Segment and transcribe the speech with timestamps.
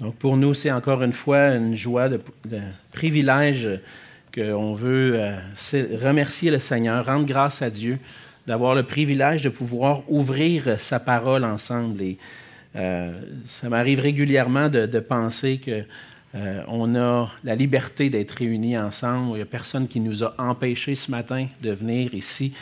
[0.00, 2.60] Donc pour nous, c'est encore une fois une joie, de, de
[2.92, 3.80] privilège
[4.36, 5.38] qu'on veut euh,
[6.02, 7.98] remercier le Seigneur, rendre grâce à Dieu,
[8.46, 12.02] d'avoir le privilège de pouvoir ouvrir sa parole ensemble.
[12.02, 12.18] Et
[12.76, 13.10] euh,
[13.46, 15.82] ça m'arrive régulièrement de, penser que
[16.34, 19.30] euh, a la liberté d'être réunis ensemble.
[19.32, 22.52] Il n'y a personne qui nous a empêchés ce matin de venir ici.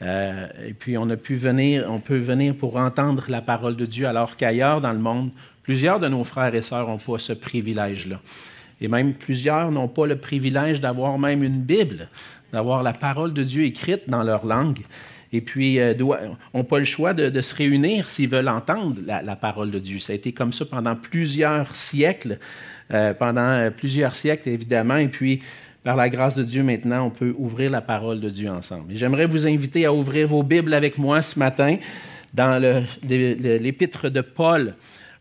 [0.00, 4.06] et puis on a pu venir, on peut venir pour entendre la parole de Dieu,
[4.06, 5.30] alors qu'ailleurs dans le monde,
[5.64, 8.20] Plusieurs de nos frères et sœurs n'ont pas ce privilège-là.
[8.80, 12.08] Et même plusieurs n'ont pas le privilège d'avoir même une Bible,
[12.52, 14.82] d'avoir la parole de Dieu écrite dans leur langue.
[15.32, 15.94] Et puis, euh,
[16.52, 19.98] n'ont pas le choix de, se réunir s'ils veulent entendre la, parole de Dieu.
[19.98, 22.38] Ça a été comme ça pendant plusieurs siècles,
[22.92, 24.96] euh, pendant euh, plusieurs siècles, évidemment.
[24.96, 25.42] Et puis,
[25.82, 28.92] par la grâce de Dieu, maintenant, on peut ouvrir la parole de Dieu ensemble.
[28.94, 31.78] j'aimerais vous inviter à ouvrir vos Bibles avec moi ce matin
[32.32, 32.62] dans
[33.02, 34.74] l'épître de Paul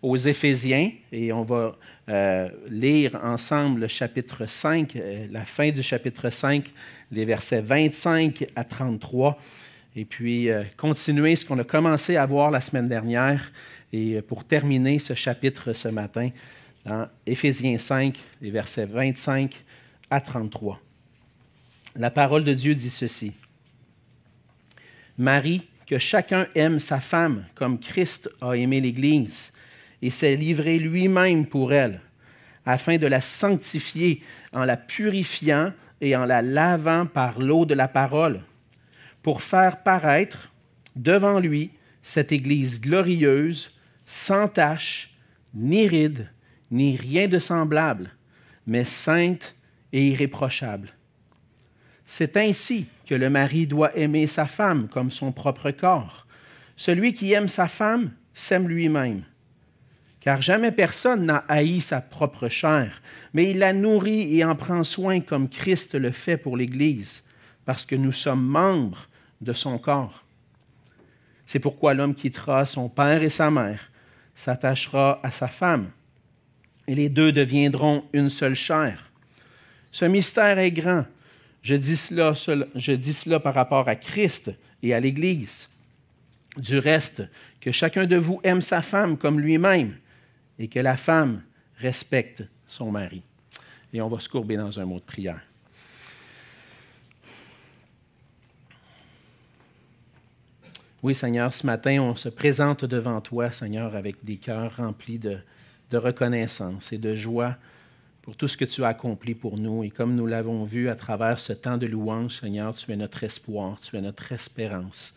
[0.03, 1.77] aux Éphésiens et on va
[2.09, 6.69] euh, lire ensemble le chapitre 5, euh, la fin du chapitre 5,
[7.09, 9.39] les versets 25 à 33,
[9.95, 13.49] et puis euh, continuer ce qu'on a commencé à voir la semaine dernière
[13.93, 16.29] et pour terminer ce chapitre ce matin
[16.85, 19.55] dans Éphésiens 5, les versets 25
[20.09, 20.81] à 33.
[21.95, 23.31] La parole de Dieu dit ceci.
[25.17, 29.52] Marie, que chacun aime sa femme comme Christ a aimé l'Église
[30.03, 32.01] et s'est livré lui-même pour elle,
[32.65, 37.87] afin de la sanctifier en la purifiant et en la lavant par l'eau de la
[37.87, 38.41] parole,
[39.21, 40.51] pour faire paraître
[40.97, 41.71] devant lui
[42.03, 43.71] cette Église glorieuse,
[44.05, 45.09] sans tache,
[45.53, 46.27] ni ride,
[46.69, 48.11] ni rien de semblable,
[48.67, 49.55] mais sainte
[49.93, 50.89] et irréprochable.
[52.05, 56.27] C'est ainsi que le mari doit aimer sa femme comme son propre corps.
[56.75, 59.23] Celui qui aime sa femme s'aime lui-même
[60.23, 63.01] car jamais personne n'a haï sa propre chair,
[63.33, 67.23] mais il la nourrit et en prend soin comme Christ le fait pour l'Église,
[67.65, 69.09] parce que nous sommes membres
[69.41, 70.23] de son corps.
[71.45, 73.91] C'est pourquoi l'homme quittera son père et sa mère,
[74.33, 75.89] s'attachera à sa femme,
[76.87, 79.11] et les deux deviendront une seule chair.
[79.91, 81.05] Ce mystère est grand.
[81.63, 82.31] Je dis cela,
[82.75, 84.51] je dis cela par rapport à Christ
[84.83, 85.67] et à l'Église.
[86.55, 87.23] Du reste,
[87.59, 89.95] que chacun de vous aime sa femme comme lui-même
[90.59, 91.41] et que la femme
[91.77, 93.23] respecte son mari.
[93.93, 95.41] Et on va se courber dans un mot de prière.
[101.03, 105.37] Oui, Seigneur, ce matin, on se présente devant toi, Seigneur, avec des cœurs remplis de,
[105.91, 107.57] de reconnaissance et de joie
[108.21, 109.83] pour tout ce que tu as accompli pour nous.
[109.83, 113.23] Et comme nous l'avons vu à travers ce temps de louange, Seigneur, tu es notre
[113.25, 115.13] espoir, tu es notre espérance.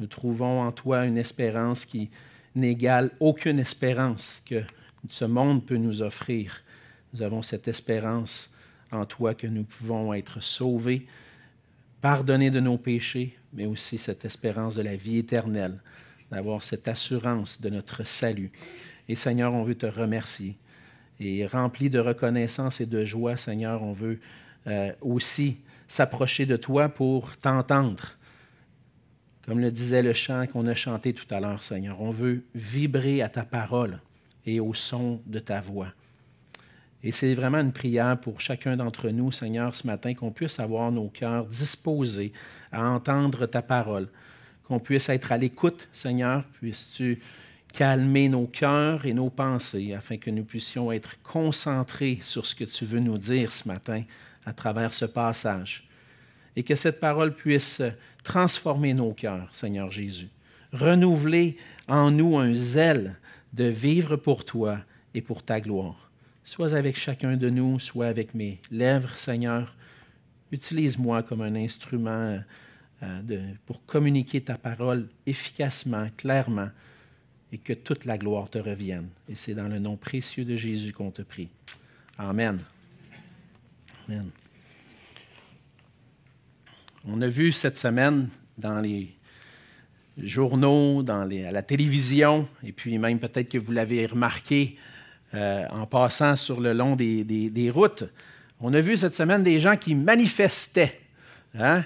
[0.00, 2.08] Nous trouvons en toi une espérance qui,
[2.54, 4.62] n'égale aucune espérance que
[5.08, 6.62] ce monde peut nous offrir.
[7.14, 8.50] Nous avons cette espérance
[8.90, 11.06] en toi que nous pouvons être sauvés,
[12.00, 15.78] pardonnés de nos péchés, mais aussi cette espérance de la vie éternelle,
[16.30, 18.50] d'avoir cette assurance de notre salut.
[19.08, 20.56] Et Seigneur, on veut te remercier.
[21.20, 24.20] Et rempli de reconnaissance et de joie, Seigneur, on veut
[24.66, 25.56] euh, aussi
[25.88, 28.17] s'approcher de toi pour t'entendre
[29.48, 33.22] comme le disait le chant qu'on a chanté tout à l'heure, Seigneur, on veut vibrer
[33.22, 33.98] à ta parole
[34.44, 35.88] et au son de ta voix.
[37.02, 40.92] Et c'est vraiment une prière pour chacun d'entre nous, Seigneur, ce matin, qu'on puisse avoir
[40.92, 42.34] nos cœurs disposés
[42.72, 44.08] à entendre ta parole,
[44.64, 47.18] qu'on puisse être à l'écoute, Seigneur, puisses-tu
[47.72, 52.64] calmer nos cœurs et nos pensées afin que nous puissions être concentrés sur ce que
[52.64, 54.02] tu veux nous dire ce matin
[54.44, 55.88] à travers ce passage.
[56.54, 57.80] Et que cette parole puisse
[58.28, 60.28] transformer nos cœurs, Seigneur Jésus.
[60.74, 61.56] Renouveler
[61.88, 63.16] en nous un zèle
[63.54, 64.80] de vivre pour toi
[65.14, 66.10] et pour ta gloire.
[66.44, 69.74] Sois avec chacun de nous, sois avec mes lèvres, Seigneur.
[70.52, 72.38] Utilise-moi comme un instrument
[73.02, 76.68] euh, de, pour communiquer ta parole efficacement, clairement,
[77.50, 79.08] et que toute la gloire te revienne.
[79.30, 81.48] Et c'est dans le nom précieux de Jésus qu'on te prie.
[82.18, 82.58] Amen.
[84.06, 84.30] Amen.
[87.10, 88.28] On a vu cette semaine
[88.58, 89.08] dans les
[90.22, 94.76] journaux, dans à la télévision, et puis même peut-être que vous l'avez remarqué
[95.34, 98.04] euh, en passant sur le long des, routes,
[98.60, 101.00] on a vu cette semaine des gens qui manifestaient.
[101.58, 101.82] Hein?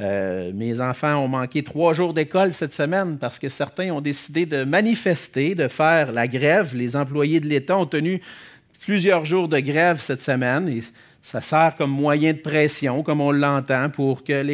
[0.00, 4.46] Euh, mes enfants ont manqué trois jours d'école cette semaine parce que certains ont décidé
[4.46, 6.74] de manifester, de faire la grève.
[6.74, 8.20] Les employés de l'État ont tenu
[8.80, 10.82] plusieurs jours de grève cette semaine.
[11.26, 14.46] Ça sert comme moyen de pression, comme on l'entend, pour que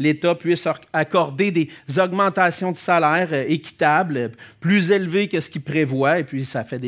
[0.00, 6.18] l'État puisse accorder des augmentations de salaire euh, équitables, plus élevées que ce qu'il prévoit.
[6.18, 6.80] Et puis, ça fait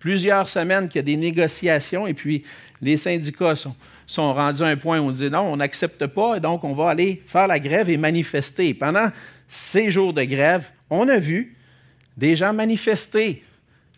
[0.00, 2.08] plusieurs semaines qu'il y a des négociations.
[2.08, 2.42] Et puis,
[2.80, 6.38] les syndicats sont, sont rendus à un point où on dit non, on n'accepte pas,
[6.38, 8.74] et donc on va aller faire la grève et manifester.
[8.74, 9.10] Pendant
[9.48, 11.54] ces jours de grève, on a vu
[12.16, 13.44] des gens manifester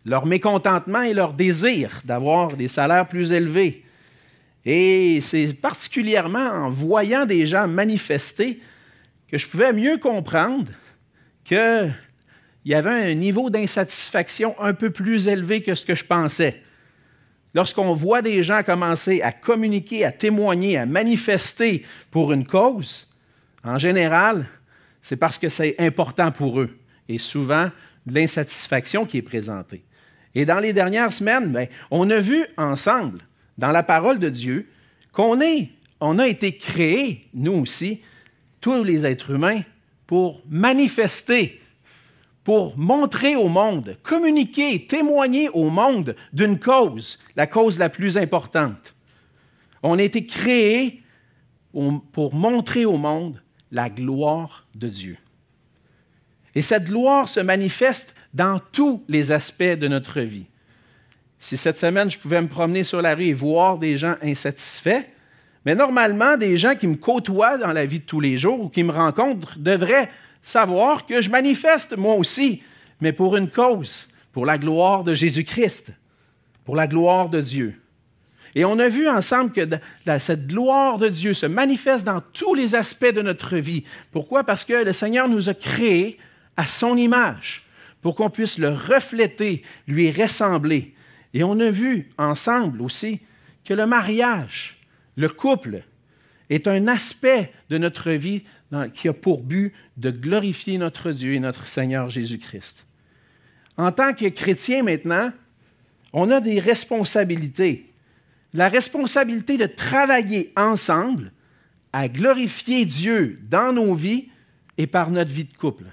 [0.05, 3.84] leur mécontentement et leur désir d'avoir des salaires plus élevés.
[4.67, 8.61] Et c'est particulièrement en voyant des gens manifester
[9.29, 10.71] que je pouvais mieux comprendre
[11.45, 11.93] qu'il
[12.65, 16.63] y avait un niveau d'insatisfaction un peu plus élevé que ce que je pensais.
[17.53, 23.07] Lorsqu'on voit des gens commencer à communiquer, à témoigner, à manifester pour une cause,
[23.63, 24.47] en général,
[25.03, 26.77] c'est parce que c'est important pour eux.
[27.09, 27.71] Et souvent,
[28.07, 29.85] de l'insatisfaction qui est présentée.
[30.35, 33.21] Et dans les dernières semaines, ben, on a vu ensemble
[33.59, 34.69] dans la parole de Dieu
[35.13, 35.71] qu'on est,
[36.01, 38.01] on a été créés, nous aussi,
[38.61, 39.63] tous les êtres humains,
[40.07, 41.61] pour manifester,
[42.43, 48.95] pour montrer au monde, communiquer, témoigner au monde d'une cause, la cause la plus importante.
[49.83, 51.03] On a été créés
[52.13, 55.17] pour montrer au monde la gloire de Dieu.
[56.55, 60.47] Et cette gloire se manifeste dans tous les aspects de notre vie.
[61.45, 65.03] Si cette semaine, je pouvais me promener sur la rue et voir des gens insatisfaits,
[65.67, 68.71] mais normalement, des gens qui me côtoient dans la vie de tous les jours ou
[68.71, 70.09] qui me rencontrent devraient
[70.43, 72.63] savoir que je manifeste moi aussi,
[73.03, 75.93] mais pour une cause, pour la gloire de Jésus-Christ,
[76.65, 77.79] pour la gloire de Dieu.
[78.55, 79.69] Et on a vu ensemble que
[80.21, 83.85] cette gloire de Dieu se manifeste dans tous les aspects de notre vie.
[84.13, 84.45] Pourquoi?
[84.45, 86.17] Parce que le Seigneur nous a créés
[86.57, 87.67] à son image,
[88.01, 90.94] pour qu'on puisse le refléter, lui ressembler.
[91.35, 93.21] Et on a vu ensemble aussi
[93.65, 94.79] que le mariage,
[95.17, 95.83] le couple,
[96.49, 98.45] est un aspect de notre vie
[98.95, 102.85] qui a pour but de glorifier notre Dieu et notre Seigneur Jésus-Christ.
[103.77, 105.33] En tant que chrétien maintenant,
[106.13, 107.91] on a des responsabilités.
[108.53, 111.33] La responsabilité de travailler ensemble
[111.93, 114.29] à glorifier Dieu dans nos vies
[114.79, 115.87] et par notre vie de couple.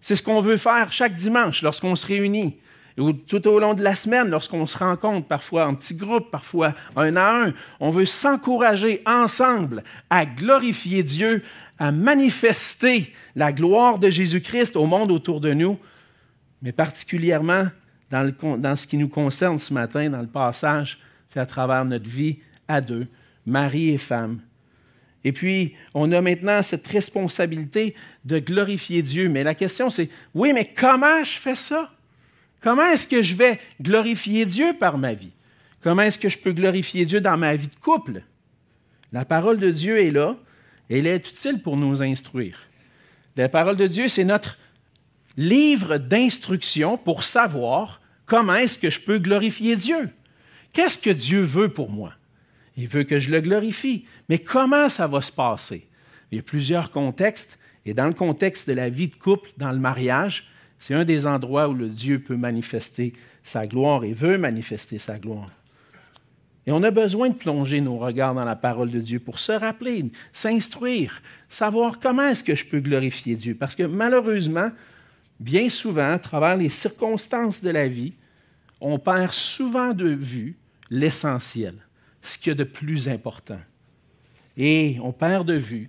[0.00, 2.58] C'est ce qu'on veut faire chaque dimanche lorsqu'on se réunit
[2.98, 6.74] ou tout au long de la semaine, lorsqu'on se rencontre, parfois en petits groupes, parfois
[6.96, 11.42] un à un, on veut s'encourager ensemble à glorifier Dieu,
[11.78, 15.78] à manifester la gloire de Jésus-Christ au monde autour de nous,
[16.62, 17.66] mais particulièrement
[18.10, 22.38] dans ce qui nous concerne ce matin, dans le passage, c'est à travers notre vie
[22.68, 23.06] à deux,
[23.44, 24.40] mari et femme.
[25.24, 29.28] Et puis, on a maintenant cette responsabilité de glorifier Dieu.
[29.28, 31.90] Mais la question, c'est, oui, mais comment je fais ça?
[32.60, 35.32] Comment est-ce que je vais glorifier Dieu par ma vie?
[35.82, 38.22] Comment est-ce que je peux glorifier Dieu dans ma vie de couple?
[39.12, 40.36] La parole de Dieu est là,
[40.90, 42.58] et elle est utile pour nous instruire.
[43.36, 44.58] La parole de Dieu, c'est notre
[45.36, 50.10] livre d'instruction pour savoir comment est-ce que je peux glorifier Dieu.
[50.72, 52.14] Qu'est-ce que Dieu veut pour moi?
[52.76, 54.04] Il veut que je le glorifie.
[54.28, 55.86] Mais comment ça va se passer?
[56.30, 57.58] Il y a plusieurs contextes.
[57.84, 60.48] Et dans le contexte de la vie de couple, dans le mariage,
[60.78, 63.12] c'est un des endroits où le Dieu peut manifester
[63.44, 65.50] sa gloire et veut manifester sa gloire.
[66.66, 69.52] Et on a besoin de plonger nos regards dans la parole de Dieu pour se
[69.52, 73.54] rappeler, s'instruire, savoir comment est-ce que je peux glorifier Dieu.
[73.54, 74.70] Parce que malheureusement,
[75.38, 78.14] bien souvent, à travers les circonstances de la vie,
[78.80, 80.56] on perd souvent de vue
[80.90, 81.74] l'essentiel,
[82.22, 83.60] ce qu'il y a de plus important.
[84.56, 85.88] Et on perd de vue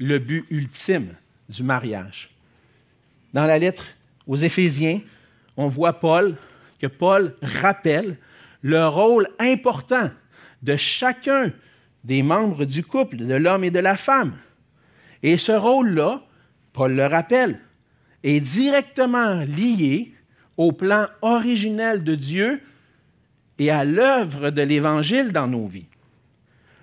[0.00, 1.14] le but ultime
[1.48, 2.30] du mariage.
[3.32, 3.84] Dans la lettre
[4.30, 5.00] aux Éphésiens,
[5.56, 6.36] on voit Paul,
[6.80, 8.16] que Paul rappelle
[8.62, 10.08] le rôle important
[10.62, 11.52] de chacun
[12.04, 14.34] des membres du couple, de l'homme et de la femme.
[15.24, 16.22] Et ce rôle-là,
[16.72, 17.58] Paul le rappelle,
[18.22, 20.14] est directement lié
[20.56, 22.60] au plan originel de Dieu
[23.58, 25.88] et à l'œuvre de l'Évangile dans nos vies.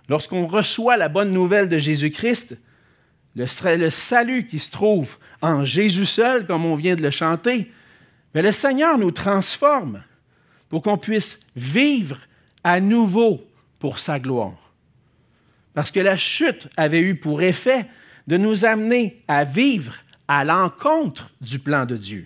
[0.10, 2.58] Lorsqu'on reçoit la bonne nouvelle de Jésus-Christ,
[3.38, 7.72] le, salut qui se trouve en Jésus seul, comme on vient de le chanter,
[8.34, 10.04] mais le Seigneur nous transforme
[10.70, 12.20] pour qu'on puisse vivre
[12.64, 13.46] à nouveau
[13.80, 14.74] pour sa gloire.
[15.74, 17.86] Parce que la chute avait eu pour effet
[18.26, 19.94] de nous amener à vivre
[20.28, 22.26] à l'encontre du plan de Dieu,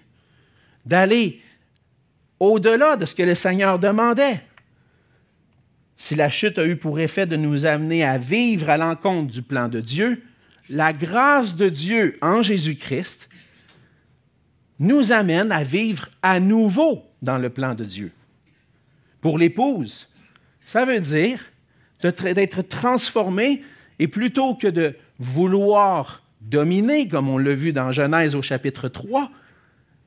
[0.86, 1.42] d'aller
[2.40, 4.42] au-delà de ce que le Seigneur demandait.
[5.98, 9.42] Si la chute a eu pour effet de nous amener à vivre à l'encontre du
[9.44, 10.24] plan de Dieu,
[10.72, 13.28] la grâce de Dieu en Jésus-Christ
[14.80, 18.12] nous amène à vivre à nouveau dans le plan de Dieu.
[19.20, 20.08] Pour l'épouse,
[20.66, 21.40] ça veut dire
[22.02, 23.62] d'être transformé
[24.00, 29.30] et plutôt que de vouloir dominer, comme on l'a vu dans Genèse au chapitre 3,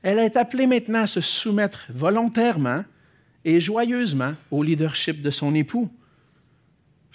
[0.01, 2.83] elle est appelée maintenant à se soumettre volontairement
[3.45, 5.89] et joyeusement au leadership de son époux.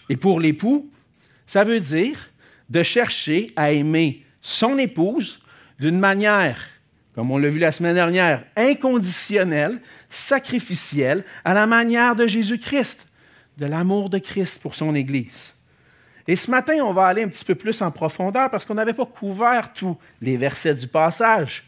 [0.09, 0.89] Et pour l'époux,
[1.47, 2.30] ça veut dire
[2.71, 5.41] de chercher à aimer son épouse
[5.79, 6.59] d'une manière,
[7.15, 13.07] comme on l'a vu la semaine dernière, inconditionnelle, sacrificielle, à la manière de Jésus-Christ,
[13.59, 15.53] de l'amour de Christ pour son Église.
[16.29, 18.93] Et ce matin, on va aller un petit peu plus en profondeur parce qu'on n'avait
[18.93, 21.65] pas couvert tous les versets du passage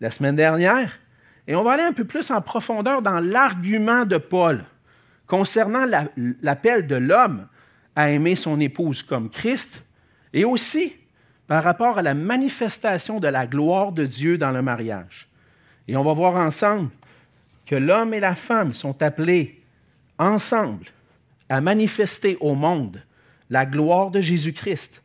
[0.00, 0.98] la semaine dernière.
[1.46, 4.64] Et on va aller un peu plus en profondeur dans l'argument de Paul
[5.26, 5.84] concernant
[6.42, 7.48] l'appel de l'homme
[7.94, 9.82] à aimer son épouse comme Christ
[10.32, 10.94] et aussi
[11.46, 15.28] par rapport à la manifestation de la gloire de Dieu dans le mariage.
[15.88, 16.90] Et on va voir ensemble
[17.66, 19.60] que l'homme et la femme sont appelés
[20.18, 20.86] ensemble
[21.48, 23.02] à manifester au monde
[23.50, 25.02] la gloire de Jésus-Christ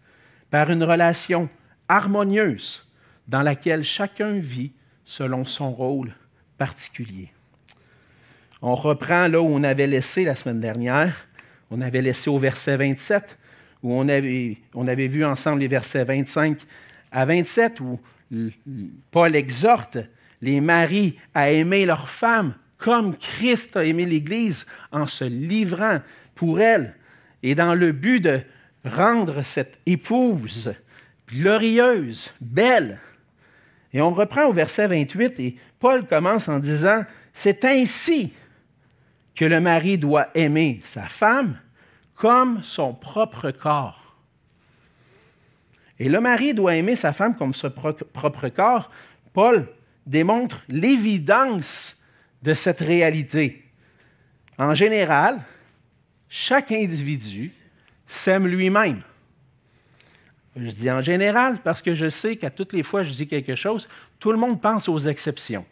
[0.50, 1.50] par une relation
[1.88, 2.86] harmonieuse
[3.28, 4.72] dans laquelle chacun vit
[5.06, 6.14] selon son rôle
[6.58, 7.32] particulier.
[8.62, 11.28] On reprend là où on avait laissé la semaine dernière.
[11.70, 13.38] On avait laissé au verset 27,
[13.84, 16.58] où on avait, on avait vu ensemble les versets 25
[17.12, 18.00] à 27, où
[19.12, 19.98] Paul exhorte
[20.42, 26.02] les maris à aimer leurs femmes comme Christ a aimé l'Église en se livrant
[26.36, 26.96] pour elle
[27.42, 28.42] et dans le but de
[28.84, 30.74] rendre cette épouse
[31.30, 33.00] glorieuse, belle.
[33.94, 38.34] Et on reprend au verset 28 et Paul commence en disant, c'est ainsi
[39.34, 41.58] que le mari doit aimer sa femme
[42.16, 44.16] comme son propre corps.
[46.00, 48.90] Et le mari doit aimer sa femme comme son propre corps.
[49.34, 49.68] Paul
[50.06, 51.98] démontre l'évidence
[52.42, 53.64] de cette réalité.
[54.58, 55.42] En général,
[56.30, 57.54] chaque individu
[58.08, 59.02] s'aime lui-même.
[60.56, 63.28] Je dis en général parce que je sais qu'à toutes les fois que je dis
[63.28, 63.88] quelque chose,
[64.20, 65.66] tout le monde pense aux exceptions.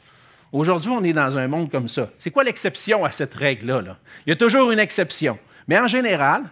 [0.51, 2.09] Aujourd'hui, on est dans un monde comme ça.
[2.17, 3.97] C'est quoi l'exception à cette règle-là?
[4.25, 5.37] Il y a toujours une exception.
[5.71, 6.43] Mais en général,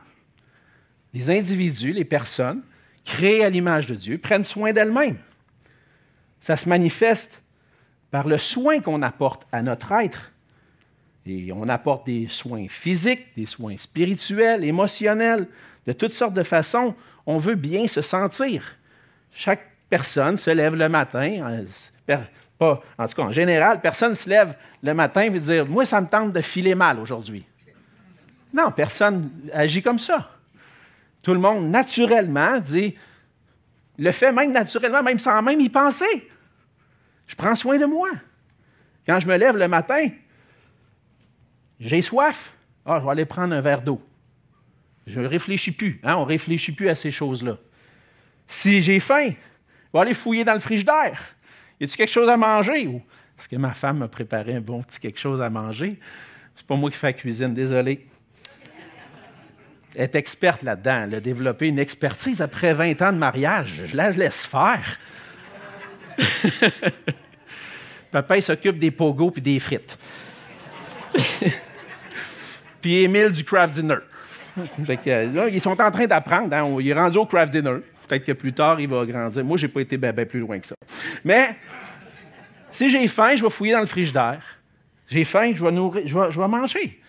[1.14, 2.62] les individus, les personnes,
[3.04, 5.18] créées à l'image de Dieu, prennent soin d'elles-mêmes.
[6.40, 7.42] Ça se manifeste
[8.12, 10.32] par le soin qu'on apporte à notre être.
[11.26, 15.50] Et on apporte des soins physiques, des soins spirituels, émotionnels,
[15.86, 16.96] de toutes sortes de façons.
[17.26, 18.64] On veut bien se sentir.
[19.34, 21.66] Chaque personne se lève le matin,
[22.58, 25.86] pas, en tout cas en général, personne se lève le matin et veut dire Moi,
[25.86, 27.46] ça me tente de filer mal aujourd'hui.
[28.54, 30.32] Non, personne agit comme ça.
[31.22, 32.96] Tout le monde, naturellement, dit
[33.98, 36.30] le fait même naturellement, même sans même y penser.
[37.28, 38.10] Je prends soin de moi.
[39.06, 40.08] Quand je me lève le matin,
[41.80, 42.54] j'ai soif.
[42.86, 44.02] Ah, je vais aller prendre un verre d'eau.
[45.06, 46.00] Je ne réfléchis plus.
[46.04, 46.16] Hein?
[46.16, 47.58] On ne réfléchit plus à ces choses-là.
[48.48, 51.36] Si j'ai faim, je vais aller fouiller dans le frigidaire.
[51.80, 52.84] Y a-t-il quelque chose à manger?
[53.38, 56.00] Est-ce que ma femme m'a préparé un bon petit quelque chose à manger?
[56.56, 58.08] C'est pas moi qui fais la cuisine, désolé.
[60.00, 61.04] Est experte là-dedans.
[61.04, 63.82] Elle a développé une expertise après 20 ans de mariage.
[63.88, 64.98] Je la laisse faire.
[68.12, 69.98] Papa, il s'occupe des pogos et des frites.
[72.82, 73.98] puis Émile du craft dinner.
[74.58, 76.56] Euh, ils sont en train d'apprendre.
[76.56, 76.78] Hein.
[76.80, 77.80] Il est rendu au craft dinner.
[78.08, 79.44] Peut-être que plus tard, il va grandir.
[79.44, 80.76] Moi, je n'ai pas été bien, plus loin que ça.
[81.26, 81.58] Mais
[82.72, 84.42] si j'ai faim, je vais fouiller dans le frigidaire.
[85.10, 87.02] J'ai faim, je vais, nourrir, je vais, manger.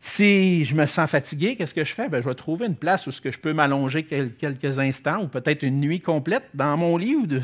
[0.00, 2.08] Si je me sens fatigué, qu'est-ce que je fais?
[2.08, 5.80] Ben, je vais trouver une place où je peux m'allonger quelques instants ou peut-être une
[5.80, 7.40] nuit complète dans mon lit ou de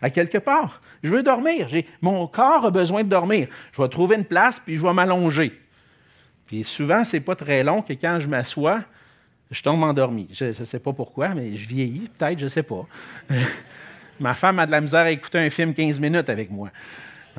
[0.00, 0.80] à quelque part.
[1.02, 1.68] Je veux dormir.
[2.00, 3.48] Mon corps a besoin de dormir.
[3.72, 5.52] Je vais trouver une place puis je vais m'allonger.
[6.46, 8.82] Puis souvent, ce n'est pas très long que quand je m'assois,
[9.50, 10.28] je tombe endormi.
[10.32, 12.86] Je ne sais pas pourquoi, mais je vieillis, peut-être, je ne sais pas.
[14.20, 16.70] Ma femme a de la misère à écouter un film 15 minutes avec moi.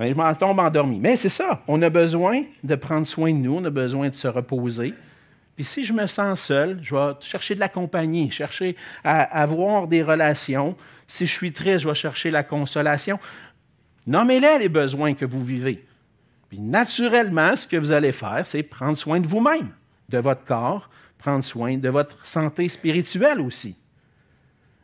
[0.07, 0.99] Je m'en tombe endormi.
[0.99, 4.15] Mais c'est ça, on a besoin de prendre soin de nous, on a besoin de
[4.15, 4.93] se reposer.
[5.55, 9.87] Puis si je me sens seul, je vais chercher de la compagnie, chercher à avoir
[9.87, 10.77] des relations.
[11.07, 13.19] Si je suis triste, je vais chercher la consolation.
[14.07, 15.85] Nommez-les les besoins que vous vivez.
[16.47, 19.69] Puis naturellement, ce que vous allez faire, c'est prendre soin de vous-même,
[20.07, 23.75] de votre corps, prendre soin de votre santé spirituelle aussi.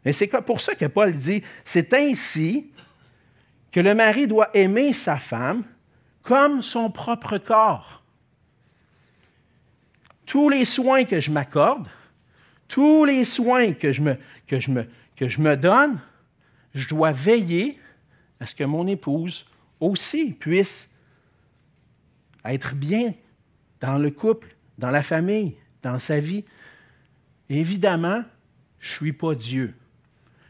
[0.03, 2.69] Et c'est pour ça que Paul dit, c'est ainsi
[3.75, 5.65] que le mari doit aimer sa femme
[6.23, 8.01] comme son propre corps.
[10.25, 11.85] Tous les soins que je m'accorde,
[12.69, 15.99] tous les soins que je, me, donne,
[16.73, 17.77] je dois veiller
[18.39, 19.45] à ce que mon épouse
[19.81, 20.89] aussi puisse
[22.45, 23.13] être bien
[23.81, 26.45] dans le couple, dans la famille, dans sa vie.
[27.49, 28.23] Évidemment,
[28.79, 29.73] je ne suis pas Dieu.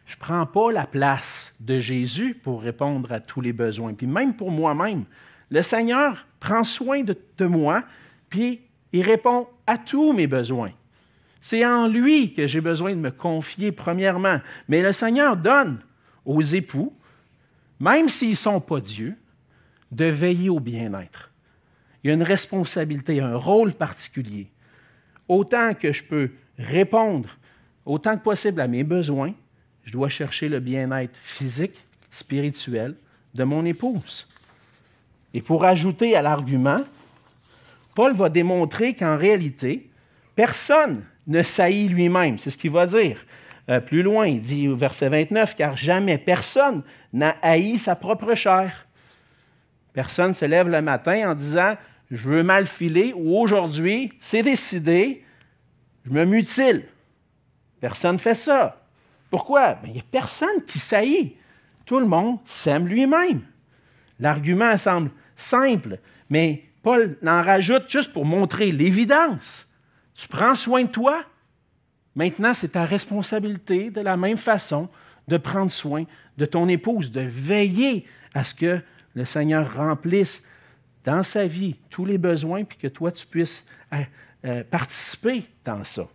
[0.06, 3.94] Je ne prends pas la place de Jésus pour répondre à tous les besoins.
[3.94, 5.06] Puis même pour moi-même,
[5.50, 7.84] le Seigneur prend soin de, moi,
[8.30, 8.62] puis
[8.94, 10.72] il répond à tous mes besoins.
[11.42, 14.40] C'est en lui que j'ai besoin de me confier premièrement.
[14.68, 15.80] Mais le Seigneur donne
[16.24, 16.94] aux époux,
[17.80, 19.16] même s'ils ne sont pas Dieu,
[19.92, 21.32] de veiller au bien-être.
[22.04, 24.48] Il y a une responsabilité, un rôle particulier.
[25.28, 27.30] Autant que je peux répondre
[27.86, 29.34] autant que possible à mes besoins,
[29.86, 31.78] je dois chercher le bien-être physique,
[32.12, 32.96] spirituel
[33.34, 34.28] de mon épouse.
[35.34, 36.84] Et pour ajouter à l'argument,
[37.94, 39.90] Paul va démontrer qu'en réalité,
[40.36, 42.38] personne ne saillit lui-même.
[42.40, 43.26] C'est ce qu'il va dire.
[43.70, 48.36] Euh, plus loin, il dit au verset 29, car jamais personne n'a haï sa propre
[48.36, 48.86] chair.
[49.94, 51.76] Personne se lève le matin en disant,
[52.12, 55.24] je veux mal filer ou aujourd'hui, c'est décidé,
[56.06, 56.84] je me mutile.
[57.80, 58.85] Personne ne fait ça.
[59.30, 59.74] Pourquoi?
[59.76, 61.36] Ben, il n'y a personne qui saillit.
[61.86, 63.42] Tout le monde s'aime lui-même.
[64.20, 69.68] L'argument semble simple, mais Paul en rajoute juste pour montrer l'évidence.
[70.14, 71.24] Tu prends soin de toi,
[72.16, 74.90] maintenant c'est ta responsabilité de la même façon
[75.28, 76.06] de prendre soin
[76.38, 78.80] de ton épouse, de veiller à ce que
[79.16, 80.42] le Seigneur remplisse
[81.04, 83.64] dans sa vie tous les besoins, puis que toi tu puisses
[83.94, 83.98] euh,
[84.46, 86.08] euh, participer dans ça.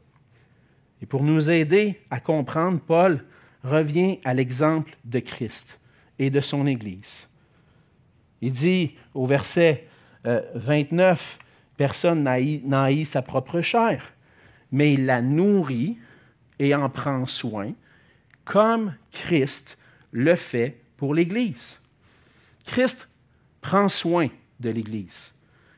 [1.02, 3.24] Et pour nous aider à comprendre, Paul
[3.64, 5.78] revient à l'exemple de Christ
[6.18, 7.26] et de son Église.
[8.40, 9.86] Il dit au verset
[10.24, 11.44] 29, euh,
[11.76, 14.12] personne n'a haï sa propre chair,
[14.72, 15.98] mais il la nourrit
[16.58, 17.72] et en prend soin,
[18.44, 19.78] comme Christ
[20.12, 21.80] le fait pour l'Église.
[22.66, 23.08] Christ
[23.60, 24.28] prend soin
[24.60, 25.32] de l'Église.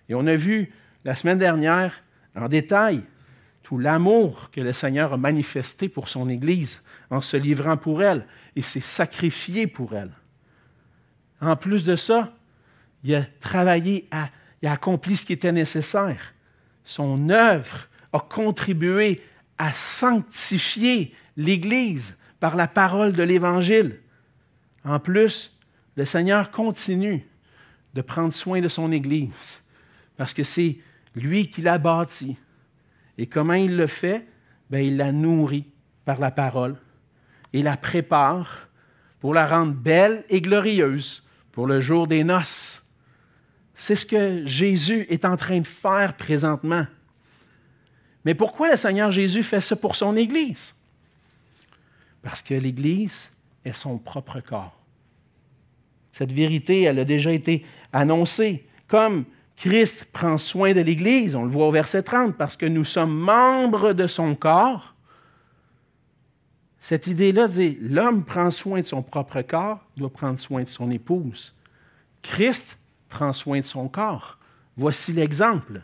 [0.08, 0.72] Et on a vu
[1.04, 2.02] la semaine dernière
[2.34, 3.02] en détail
[3.72, 8.26] tout l'amour que le Seigneur a manifesté pour son Église en se livrant pour elle
[8.54, 10.10] et s'est sacrifié pour elle.
[11.40, 12.34] En plus de ça,
[13.02, 14.28] il a travaillé, à,
[14.60, 16.34] il a accompli ce qui était nécessaire.
[16.84, 19.22] Son œuvre a contribué
[19.56, 24.00] à sanctifier l'Église par la parole de l'Évangile.
[24.84, 25.50] En plus,
[25.96, 27.26] le Seigneur continue
[27.94, 29.62] de prendre soin de son Église
[30.18, 30.76] parce que c'est
[31.14, 32.36] lui qui l'a bâtie.
[33.18, 34.26] Et comment il le fait?
[34.70, 35.66] Bien, il la nourrit
[36.04, 36.76] par la parole
[37.52, 38.68] et la prépare
[39.20, 42.82] pour la rendre belle et glorieuse pour le jour des noces.
[43.74, 46.86] C'est ce que Jésus est en train de faire présentement.
[48.24, 50.74] Mais pourquoi le Seigneur Jésus fait ça pour son Église?
[52.22, 53.30] Parce que l'Église
[53.64, 54.78] est son propre corps.
[56.12, 58.66] Cette vérité, elle a déjà été annoncée.
[58.86, 59.24] Comme
[59.56, 63.14] Christ prend soin de l'Église, on le voit au verset 30, parce que nous sommes
[63.14, 64.94] membres de son corps.
[66.80, 70.90] Cette idée-là dit, l'homme prend soin de son propre corps, doit prendre soin de son
[70.90, 71.54] épouse.
[72.22, 72.76] Christ
[73.08, 74.38] prend soin de son corps.
[74.76, 75.82] Voici l'exemple.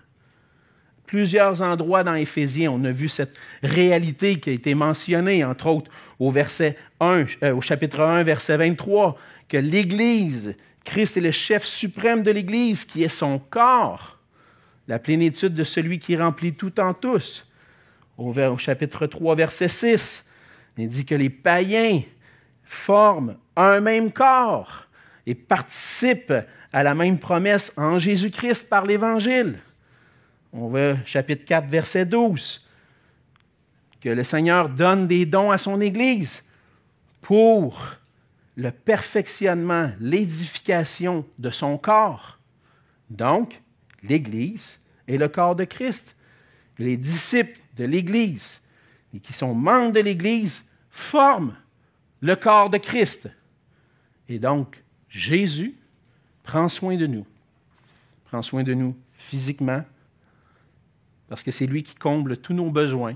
[1.07, 5.91] Plusieurs endroits dans Éphésiens, on a vu cette réalité qui a été mentionnée, entre autres
[6.19, 9.17] au, verset 1, euh, au chapitre 1, verset 23,
[9.49, 10.55] que l'Église
[10.89, 14.17] Christ est le chef suprême de l'Église, qui est son corps,
[14.87, 17.47] la plénitude de celui qui remplit tout en tous.
[18.17, 20.25] Au, chapitre 3, verset 6,
[20.79, 22.01] il dit que les païens
[22.65, 24.87] forment un même corps
[25.27, 26.33] et participent
[26.73, 29.59] à la même promesse en Jésus-Christ par l'Évangile.
[30.55, 32.67] On voit chapitre 4, verset 12,
[34.01, 36.43] que le Seigneur donne des dons à son Église
[37.21, 37.79] pour
[38.59, 42.41] le perfectionnement, l'édification de son corps.
[43.09, 43.63] Donc,
[44.03, 46.17] l'Église est le corps de Christ.
[46.77, 48.61] Les disciples de l'Église
[49.15, 51.55] et qui sont membres de l'Église forment
[52.21, 53.31] le corps de Christ.
[54.29, 55.77] Et donc, Jésus
[56.43, 57.27] prend soin de nous.
[58.25, 59.85] Prend soin de nous physiquement,
[61.29, 63.15] parce que c'est lui qui comble tous nos besoins.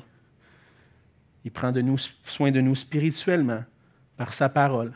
[1.45, 3.65] Il prend de nous, soin de nous spirituellement
[4.17, 4.93] par sa parole.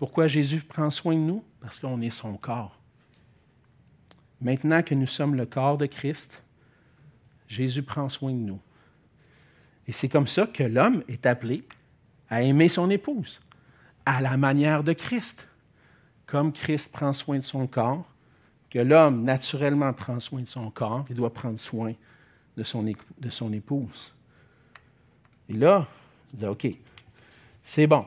[0.00, 1.44] Pourquoi Jésus prend soin de nous?
[1.60, 2.74] Parce qu'on est son corps.
[4.40, 6.42] Maintenant que nous sommes le corps de Christ,
[7.48, 8.60] Jésus prend soin de nous.
[9.86, 11.68] Et c'est comme ça que l'homme est appelé
[12.30, 13.42] à aimer son épouse,
[14.06, 15.46] à la manière de Christ.
[16.24, 18.06] Comme Christ prend soin de son corps,
[18.70, 21.92] que l'homme naturellement prend soin de son corps, il doit prendre soin
[22.56, 24.14] de son, épouse.
[25.50, 25.86] Et là,
[26.32, 26.68] il dit, OK,
[27.62, 28.06] c'est bon,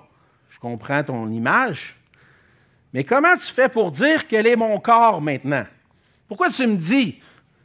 [0.63, 1.93] comprends ton image,
[2.93, 5.65] mais comment tu fais pour dire quel est mon corps maintenant?
[6.26, 7.19] Pourquoi tu me dis,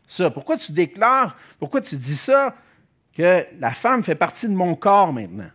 [0.09, 0.31] ça?
[0.31, 2.57] Pourquoi tu déclares, pourquoi tu dis ça,
[3.17, 5.51] que la femme fait partie de mon corps maintenant?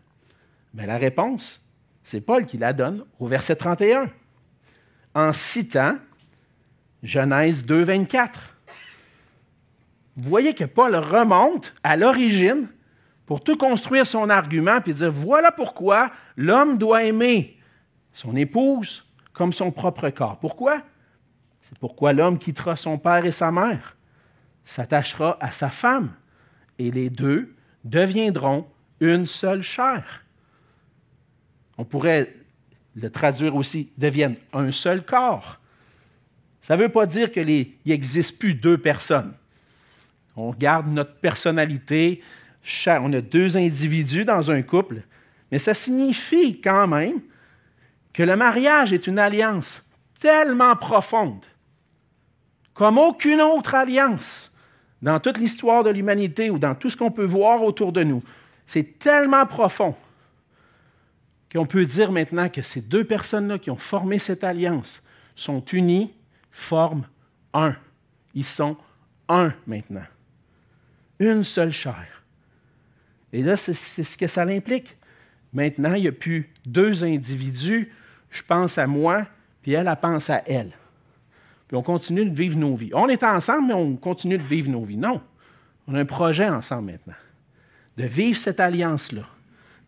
[0.73, 1.62] Bien, la réponse,
[2.06, 4.10] c'est Paul qui la donne au verset 31,
[5.13, 5.97] en citant
[7.03, 8.39] Genèse 2, 24.
[10.15, 12.69] Vous voyez que Paul remonte à l'origine
[13.25, 17.57] pour tout construire son argument puis dire voilà pourquoi l'homme doit aimer
[18.13, 20.39] son épouse comme son propre corps.
[20.39, 20.81] Pourquoi?
[21.62, 23.95] C'est pourquoi l'homme quittera son père et sa mère,
[24.65, 26.13] s'attachera à sa femme,
[26.77, 28.67] et les deux deviendront
[28.99, 30.23] une seule chair.
[31.77, 32.36] On pourrait
[32.95, 35.59] le traduire aussi, deviennent un seul corps.
[36.62, 37.47] Ça ne veut pas dire qu'il
[37.86, 39.33] n'existe plus deux personnes.
[40.36, 42.21] On garde notre personnalité,
[42.88, 45.02] on a deux individus dans un couple,
[45.52, 47.21] mais ça signifie quand même
[48.13, 49.84] que le mariage est une alliance
[50.19, 51.45] tellement profonde,
[52.73, 54.52] comme aucune autre alliance
[55.02, 58.23] dans toute l'histoire de l'humanité ou dans tout ce qu'on peut voir autour de nous.
[58.67, 59.95] C'est tellement profond
[61.52, 65.04] qu'on peut dire maintenant que ces deux personnes-là qui ont formé cette alliance
[65.36, 66.13] sont unies,
[66.52, 67.06] forment
[67.54, 67.76] un.
[68.34, 68.78] Ils sont
[69.28, 70.06] un maintenant.
[71.19, 72.22] Une seule chair.
[73.34, 74.96] Et là, c'est ce que ça implique.
[75.52, 77.91] Maintenant, il n'y a plus deux individus.
[78.30, 79.26] Je pense à moi,
[79.62, 80.72] puis elle, elle pense à elle.
[81.67, 82.91] Puis on continue de vivre nos vies.
[82.93, 84.98] On est ensemble, mais on continue de vivre nos vies.
[84.98, 85.22] Non.
[85.88, 87.15] On a un projet ensemble maintenant.
[87.98, 89.26] De vivre cette alliance-là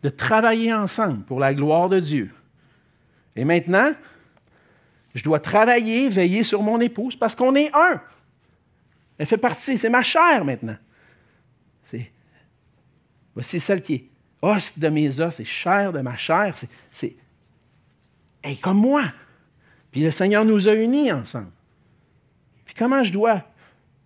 [0.02, 2.30] de travailler ensemble pour la gloire de Dieu.
[3.34, 3.92] Et maintenant,
[5.16, 8.00] je dois travailler, veiller sur mon épouse parce qu'on est un.
[9.18, 10.76] Elle fait partie, c'est ma chair maintenant.
[13.36, 14.04] C'est, voici celle qui est
[14.40, 16.54] os de mes os, c'est chair de ma chair,
[16.90, 17.16] c'est,
[18.62, 19.12] comme moi.
[19.90, 21.50] Puis le Seigneur nous a unis ensemble.
[22.64, 23.42] Puis comment je dois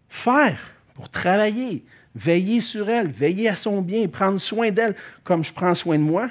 [0.08, 0.58] faire
[0.94, 5.74] pour travailler, veiller sur elle, veiller à son bien, prendre soin d'elle comme je prends
[5.74, 6.28] soin de moi,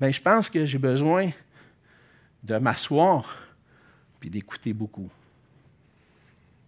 [0.00, 1.30] bien, je pense que j'ai besoin
[2.42, 3.38] de m'asseoir
[4.18, 5.10] puis d'écouter beaucoup.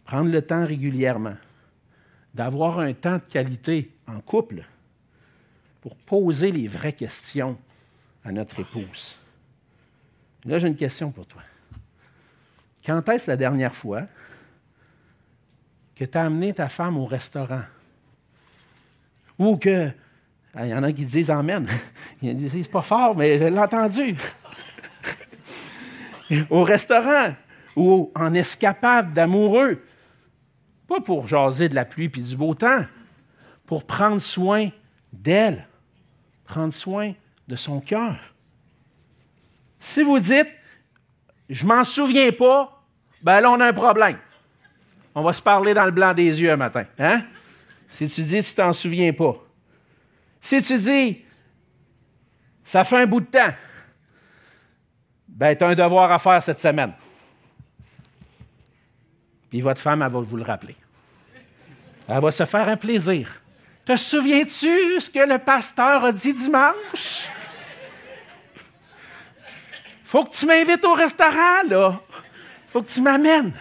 [0.04, 1.36] Prendre le temps régulièrement,
[2.32, 4.64] d'avoir un temps de qualité en couple
[5.84, 7.58] pour poser les vraies questions
[8.24, 9.18] à notre épouse.
[10.46, 11.42] Là, j'ai une question pour toi.
[12.86, 14.04] Quand est-ce la dernière fois
[15.94, 17.64] que tu as amené ta femme au restaurant?
[19.38, 19.90] Ou que,
[20.58, 21.68] il y en a qui disent Amen.
[22.22, 24.16] Ils disent, c'est pas fort, mais je l'ai entendu.
[26.48, 27.34] au restaurant
[27.76, 29.84] ou en escapade d'amoureux.
[30.88, 32.86] Pas pour jaser de la pluie puis du beau temps,
[33.66, 34.70] pour prendre soin
[35.12, 35.66] d'elle,
[36.44, 37.12] prendre soin
[37.48, 38.16] de son cœur.
[39.80, 40.48] Si vous dites,
[41.48, 42.82] je m'en souviens pas,
[43.22, 44.18] ben là, on a un problème.
[45.14, 46.84] On va se parler dans le blanc des yeux un matin.
[46.98, 47.24] Hein?
[47.88, 49.36] Si tu dis, tu t'en souviens pas.
[50.40, 51.22] Si tu dis,
[52.64, 53.54] ça fait un bout de temps,
[55.28, 56.92] ben, tu as un devoir à faire cette semaine.
[59.50, 60.76] Puis votre femme, elle va vous le rappeler.
[62.08, 63.28] Elle va se faire un plaisir.
[63.84, 67.28] Te souviens-tu ce que le pasteur a dit dimanche?
[70.04, 72.00] Faut que tu m'invites au restaurant, là.
[72.70, 73.52] Faut que tu m'amènes.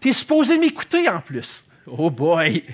[0.00, 1.64] Tu es supposé m'écouter en plus.
[1.86, 2.64] Oh boy!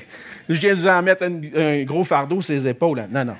[0.49, 3.07] Je viens de vous en mettre un, gros fardeau sur les épaules.
[3.11, 3.37] Non, non.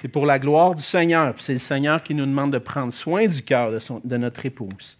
[0.00, 1.34] C'est pour la gloire du Seigneur.
[1.38, 4.98] C'est le Seigneur qui nous demande de prendre soin du cœur de, de, notre épouse.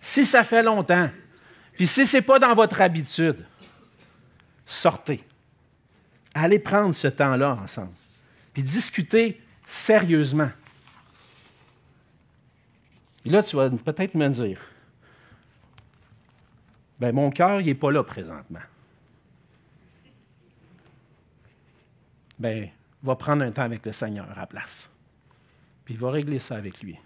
[0.00, 1.10] Si ça fait longtemps,
[1.74, 3.44] puis si ce n'est pas dans votre habitude,
[4.66, 5.20] sortez.
[6.34, 7.92] Allez prendre ce temps-là ensemble.
[8.52, 10.50] Puis discutez sérieusement.
[13.24, 14.60] Et là, tu vas peut-être me dire,
[16.98, 18.60] ben, mon cœur, il n'est pas là présentement.
[22.38, 22.68] Ben,
[23.02, 24.88] va prendre un temps avec le Seigneur à la place.
[25.84, 26.98] Puis va régler ça avec lui.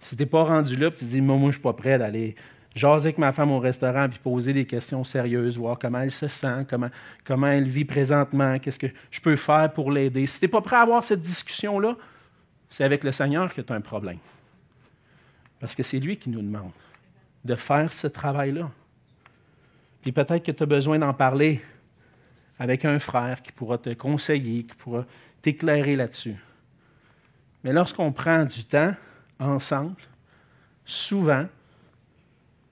[0.00, 1.72] Si tu n'es pas rendu là, puis tu dis, moi, moi je ne suis pas
[1.72, 2.36] prêt d'aller
[2.78, 6.28] jaser avec ma femme au restaurant, puis poser des questions sérieuses, voir comment elle se
[6.28, 6.90] sent, comment,
[7.24, 10.26] comment elle vit présentement, qu'est-ce que je peux faire pour l'aider.
[10.26, 11.96] Si tu n'es pas prêt à avoir cette discussion-là,
[12.70, 14.18] c'est avec le Seigneur que tu as un problème.
[15.60, 16.70] Parce que c'est lui qui nous demande
[17.44, 18.70] de faire ce travail-là.
[20.02, 21.60] Puis peut-être que tu as besoin d'en parler
[22.58, 25.04] avec un frère qui pourra te conseiller, qui pourra
[25.42, 26.36] t'éclairer là-dessus.
[27.64, 28.94] Mais lorsqu'on prend du temps
[29.38, 30.00] ensemble,
[30.84, 31.46] souvent,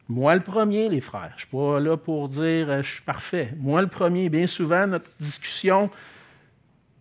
[0.09, 3.03] moi le premier, les frères, je ne suis pas là pour dire euh, je suis
[3.03, 3.53] parfait.
[3.59, 5.91] Moi le premier, bien souvent, notre discussion,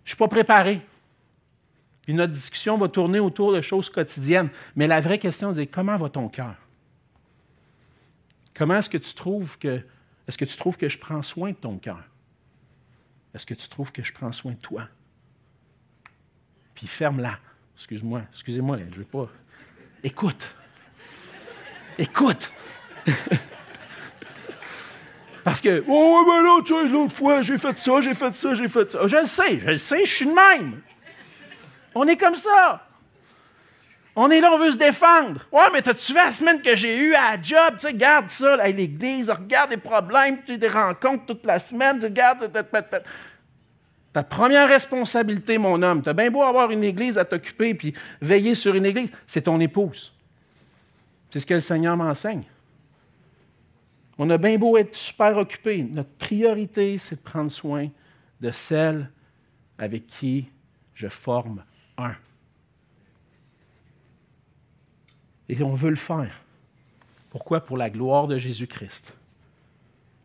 [0.04, 0.82] je ne suis pas préparé.
[2.02, 4.50] Puis notre discussion va tourner autour de choses quotidiennes.
[4.76, 6.56] Mais la vraie question, c'est comment va ton cœur?
[8.56, 9.82] Comment est-ce que tu trouves que
[10.28, 12.04] est-ce que tu trouves que je prends soin de ton cœur?
[13.34, 14.88] Est-ce que tu trouves que je prends soin de toi?
[16.74, 17.38] Puis ferme-la.
[17.76, 19.30] Excuse-moi, excusez-moi, je ne veux pas.
[20.04, 20.56] Écoute.
[21.98, 22.52] Écoute.
[25.44, 28.56] Parce que, oh, ben là, tu sais, l'autre fois, j'ai fait ça, j'ai fait ça,
[28.56, 29.06] j'ai fait ça.
[29.06, 30.82] Je le sais, je le sais, je suis de même.
[31.94, 32.82] On est comme ça.
[34.16, 35.46] On est là, on veut se défendre.
[35.52, 37.74] Ouais, mais t'as-tu vu la semaine que j'ai eue à la job?
[37.74, 42.00] Tu sais, regarde ça, à l'église, regarde les problèmes, tu des rencontres toute la semaine,
[42.00, 42.50] tu regardes.
[44.14, 47.94] Ta première responsabilité, mon homme, tu as bien beau avoir une église à t'occuper puis
[48.22, 50.14] veiller sur une église, c'est ton épouse.
[51.30, 52.46] C'est ce que le Seigneur m'enseigne.
[54.18, 55.84] On a bien beau être super occupé.
[55.84, 57.90] Notre priorité, c'est de prendre soin
[58.42, 59.10] de celle
[59.78, 60.48] avec qui
[60.94, 61.64] je forme
[61.98, 62.16] un.
[65.50, 66.42] Et on veut le faire.
[67.30, 67.60] Pourquoi?
[67.60, 69.14] Pour la gloire de Jésus-Christ.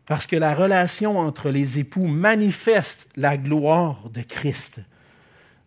[0.05, 4.79] Parce que la relation entre les époux manifeste la gloire de Christ.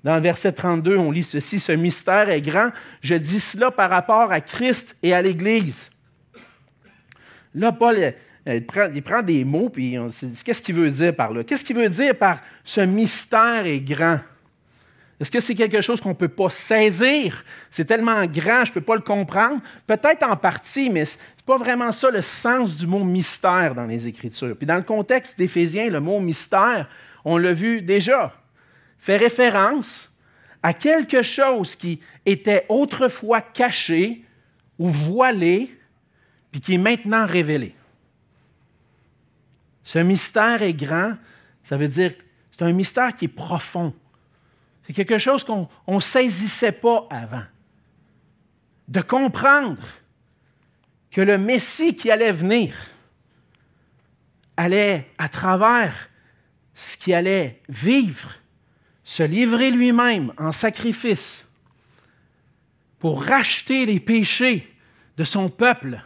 [0.03, 2.71] Dans le verset 32, on lit ceci, ce mystère est grand.
[3.01, 5.91] Je dis cela par rapport à Christ et à l'Église.
[7.55, 8.15] Là, Paul,
[8.47, 11.45] il prend, des mots, puis on se dit, qu'est-ce qu'il veut dire par là?
[11.45, 14.19] Qu'est-ce qu'il veut dire par ce mystère est grand?
[15.21, 17.45] Est-ce que c'est quelque chose qu'on ne peut pas saisir?
[17.71, 19.61] C'est tellement grand, je ne peux pas le comprendre.
[19.87, 23.87] Peut-être en partie, mais ce n'est pas vraiment ça le sens du mot mystère dans
[23.87, 24.57] les Écritures.
[24.57, 26.89] Puis dans le contexte d'Éphésiens, le mot mystère,
[27.25, 28.35] on l'a vu déjà,
[28.99, 30.13] fait référence
[30.63, 34.25] à quelque chose qui était autrefois caché
[34.79, 35.71] ou voilé,
[36.55, 37.75] puis qui est maintenant révélé.
[39.83, 41.15] Ce mystère est grand,
[41.65, 43.93] ça veut dire que c'est un mystère qui est profond.
[44.85, 47.43] C'est quelque chose qu'on ne saisissait pas avant.
[48.87, 49.83] De comprendre
[51.11, 52.77] que le Messie qui allait venir
[54.57, 56.09] allait, à travers
[56.77, 58.31] ce qu'il allait vivre,
[59.03, 61.45] se livrer lui-même en sacrifice
[63.01, 64.73] pour racheter les péchés
[65.17, 66.01] de son peuple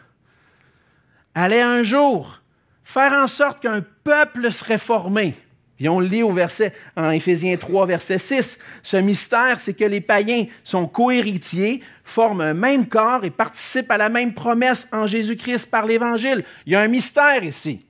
[1.38, 2.40] allait un jour
[2.85, 5.35] faire en sorte qu'un peuple serait formé.
[5.77, 8.59] Puis on le lit au verset, en Éphésiens 3, verset 6.
[8.83, 13.98] Ce mystère, c'est que les païens sont cohéritiers, forment un même corps et participent à
[13.98, 16.44] la même promesse en Jésus-Christ par l'Évangile.
[16.66, 17.87] Il y a un mystère ici.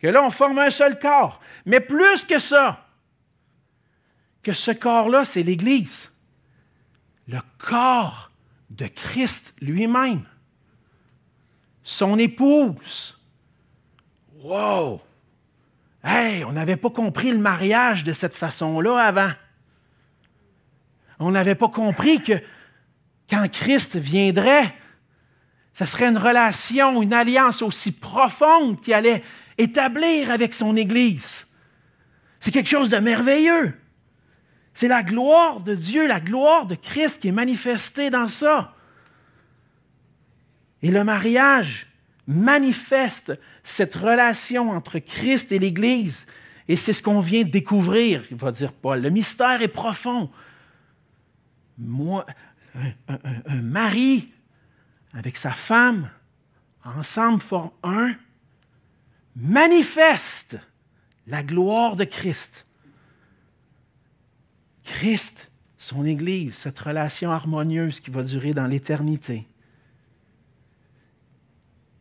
[0.00, 1.40] Que là, on forme un seul corps.
[1.66, 2.86] Mais plus que ça,
[4.42, 6.10] que ce corps-là, c'est l'Église.
[7.28, 8.30] Le corps
[8.70, 10.24] de Christ lui-même
[11.86, 13.16] son épouse.
[14.42, 15.00] Wow!
[16.02, 19.30] Hey, on n'avait pas compris le mariage de cette façon-là avant.
[21.20, 22.42] On n'avait pas compris que
[23.30, 24.74] quand Christ viendrait,
[25.74, 29.22] ce serait une relation, une alliance aussi profonde qu'il allait
[29.56, 31.46] établir avec son Église.
[32.40, 33.74] C'est quelque chose de merveilleux.
[34.74, 38.75] C'est la gloire de Dieu, la gloire de Christ qui est manifestée dans ça.
[40.82, 41.86] Et le mariage
[42.26, 43.32] manifeste
[43.64, 46.26] cette relation entre Christ et l'Église.
[46.68, 49.00] Et c'est ce qu'on vient de découvrir, va dire Paul.
[49.00, 50.30] Le mystère est profond.
[51.78, 52.26] Moi,
[53.08, 54.32] un, mari
[55.12, 56.10] avec sa femme,
[56.84, 58.14] ensemble forment un,
[59.36, 60.56] manifeste
[61.26, 62.66] la gloire de Christ.
[64.84, 69.46] Christ, son Église, cette relation harmonieuse qui va durer dans l'éternité.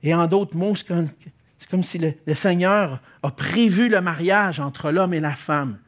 [0.05, 5.15] Et en d'autres mots, c'est comme, si le, Seigneur a prévu le mariage entre l'homme
[5.15, 5.79] et la femme.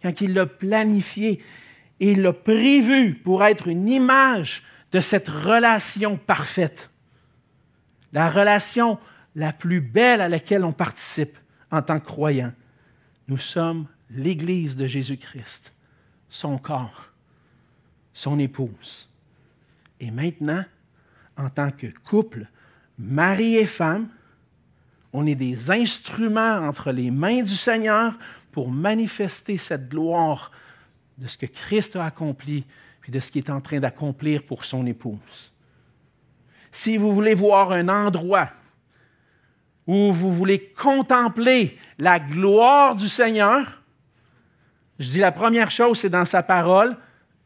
[0.00, 1.42] Quand il l'a planifié,
[1.98, 6.90] il l'a prévu pour être une image de cette relation parfaite.
[8.12, 9.00] La relation
[9.34, 11.36] la plus belle à laquelle on participe
[11.72, 12.52] en tant que croyant.
[13.26, 15.72] Nous sommes l'Église de Jésus-Christ,
[16.28, 17.10] son corps,
[18.14, 19.08] son épouse.
[19.98, 20.64] Et maintenant,
[21.36, 22.46] en tant que couple,
[23.00, 24.08] mari et femme,
[25.12, 28.14] on est des instruments entre les mains du Seigneur
[28.52, 30.50] pour manifester cette gloire
[31.18, 32.64] de ce que Christ a accompli,
[33.00, 35.52] puis de ce qu'il est en train d'accomplir pour son épouse.
[36.72, 38.50] Si vous voulez voir un endroit
[39.86, 43.82] où vous voulez contempler la gloire du Seigneur,
[44.98, 46.96] je dis la première chose, c'est dans sa parole,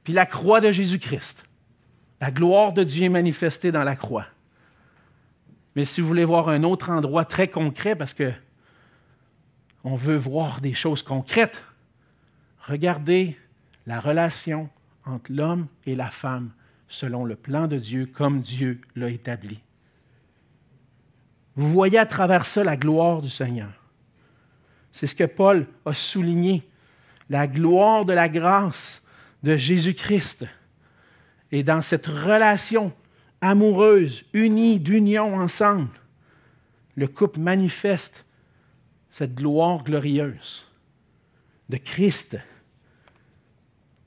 [0.02, 1.44] puis la croix de Jésus-Christ.
[2.20, 4.26] La gloire de Dieu est manifestée dans la croix.
[5.74, 8.32] Mais si vous voulez voir un autre endroit très concret, parce que
[9.82, 11.62] on veut voir des choses concrètes,
[12.66, 13.36] regardez
[13.86, 14.70] la relation
[15.04, 16.50] entre l'homme et la femme
[16.88, 19.60] selon le plan de Dieu, comme Dieu l'a établi.
[21.56, 23.70] Vous voyez à travers ça la gloire du Seigneur.
[24.92, 26.68] C'est ce que Paul a souligné,
[27.28, 29.02] la gloire de la grâce
[29.42, 30.46] de Jésus-Christ.
[31.52, 32.92] Et dans cette relation
[33.44, 35.90] amoureuse, unie, d'union ensemble,
[36.96, 38.24] le couple manifeste
[39.10, 40.66] cette gloire glorieuse
[41.68, 42.38] de Christ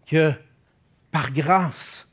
[0.08, 0.34] que
[1.12, 2.08] par grâce,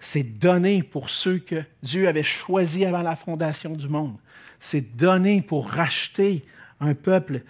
[0.00, 4.16] c'est donné pour ceux que Dieu avait choisis avant la fondation du monde.
[4.58, 6.44] C'est donné pour racheter
[6.80, 7.42] un peuple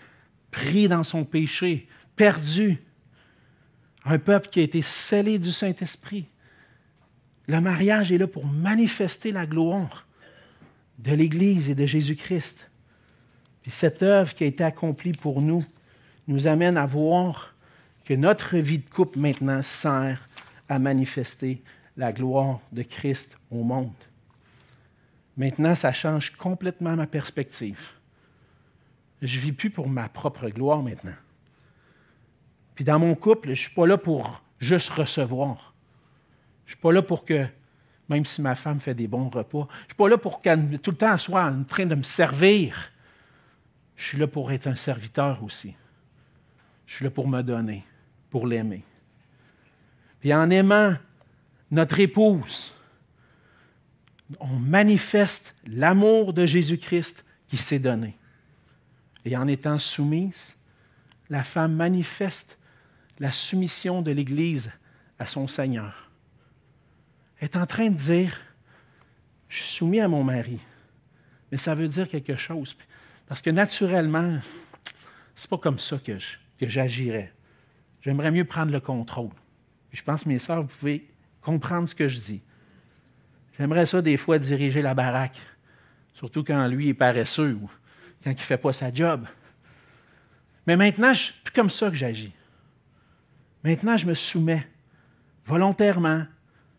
[0.50, 2.76] pris dans son péché, perdu,
[4.04, 6.26] un peuple qui a été scellé du Saint-Esprit.
[7.48, 10.06] Le mariage est là pour manifester la gloire
[10.98, 12.70] de l'Église et de Jésus-Christ.
[13.62, 15.64] Puis cette œuvre qui a été accomplie pour nous
[16.28, 17.54] nous amène à voir
[18.04, 20.28] que notre vie de couple maintenant sert
[20.68, 21.62] à manifester
[21.96, 23.92] la gloire de Christ au monde.
[25.36, 27.80] Maintenant, ça change complètement ma perspective.
[29.20, 31.14] Je ne vis plus pour ma propre gloire maintenant.
[32.74, 35.71] Puis dans mon couple, je ne suis pas là pour juste recevoir.
[36.72, 37.46] Je ne suis pas là pour que,
[38.08, 40.78] même si ma femme fait des bons repas, je ne suis pas là pour qu'elle
[40.78, 42.90] tout le temps soit en train de me servir.
[43.94, 45.74] Je suis là pour être un serviteur aussi.
[46.86, 47.84] Je suis là pour me donner,
[48.30, 48.84] pour l'aimer.
[50.20, 50.96] Puis en aimant
[51.70, 52.72] notre épouse,
[54.40, 58.16] on manifeste l'amour de Jésus-Christ qui s'est donné.
[59.26, 60.56] Et en étant soumise,
[61.28, 62.56] la femme manifeste
[63.18, 64.70] la soumission de l'Église
[65.18, 66.08] à son Seigneur.
[67.42, 68.38] Est en train de dire,
[69.48, 70.60] je suis soumis à mon mari,
[71.50, 72.76] mais ça veut dire quelque chose.
[73.26, 74.38] Parce que naturellement,
[75.34, 76.12] c'est pas comme ça que,
[76.60, 77.32] que j'agirais.
[78.00, 79.32] J'aimerais mieux prendre le contrôle.
[79.92, 81.04] je pense, mes sœurs, vous pouvez
[81.40, 82.42] comprendre ce que je dis.
[83.58, 85.40] J'aimerais ça des fois diriger la baraque,
[86.14, 87.68] surtout quand lui est paresseux ou
[88.22, 89.26] quand il ne fait pas sa job.
[90.68, 92.32] Mais maintenant, c'est plus comme ça que j'agis.
[93.64, 94.64] Maintenant, je me soumets
[95.44, 96.24] volontairement,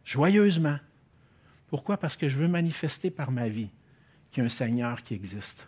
[0.03, 0.77] joyeusement.
[1.67, 1.97] Pourquoi?
[1.97, 3.69] Parce que je veux manifester par ma vie
[4.31, 5.67] qu'il y a un Seigneur qui existe.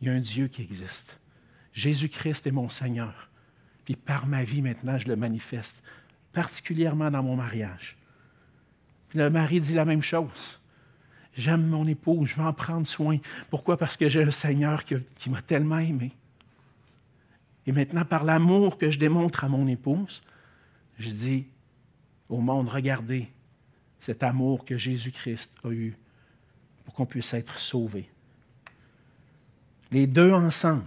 [0.00, 1.18] Il y a un Dieu qui existe.
[1.72, 3.28] Jésus-Christ est mon Seigneur.
[3.84, 5.76] Puis par ma vie maintenant, je le manifeste,
[6.32, 7.96] particulièrement dans mon mariage.
[9.08, 10.60] Puis le mari dit la même chose.
[11.36, 13.18] J'aime mon épouse, je veux en prendre soin.
[13.50, 13.76] Pourquoi?
[13.76, 16.12] Parce que j'ai un Seigneur qui, qui m'a tellement aimé.
[17.66, 20.22] Et maintenant, par l'amour que je démontre à mon épouse,
[20.98, 21.46] je dis
[22.28, 23.28] au monde, regardez
[24.00, 25.96] cet amour que Jésus-Christ a eu
[26.84, 28.08] pour qu'on puisse être sauvé.
[29.92, 30.84] Les deux ensemble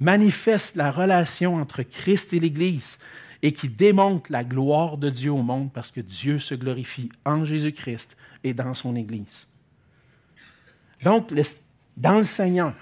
[0.00, 2.98] manifestent la relation entre Christ et l'Église
[3.42, 7.44] et qui démontrent la gloire de Dieu au monde parce que Dieu se glorifie en
[7.44, 9.46] Jésus-Christ et dans son Église.
[11.02, 11.32] Donc,
[11.96, 12.74] dans le Seigneur,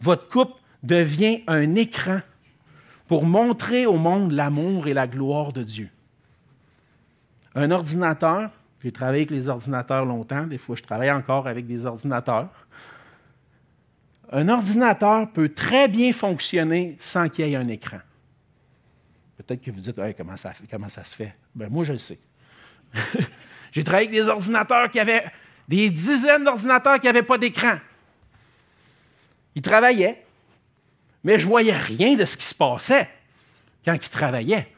[0.00, 2.20] votre couple devient un écran
[3.06, 5.88] pour montrer au monde l'amour et la gloire de Dieu.
[7.54, 8.50] Un ordinateur,
[8.82, 12.48] j'ai travaillé avec les ordinateurs longtemps, des fois je travaille encore avec des ordinateurs.
[14.32, 18.00] Un ordinateur peut très bien fonctionner sans qu'il y ait un écran.
[19.36, 21.34] Peut-être que vous dites, comment, ça, comment ça se fait?
[21.54, 22.18] Ben, moi, je le sais.
[23.72, 25.24] j'ai travaillé avec des ordinateurs qui avaient
[25.68, 27.78] des dizaines d'ordinateurs qui n'avaient pas d'écran.
[29.54, 30.24] Ils travaillaient,
[31.22, 33.08] mais je ne voyais rien de ce qui se passait
[33.84, 34.68] quand ils travaillaient.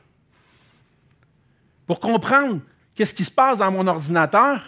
[1.87, 2.61] Pour comprendre
[2.95, 4.63] qu'est-ce qui se passe dans mon ordinateur,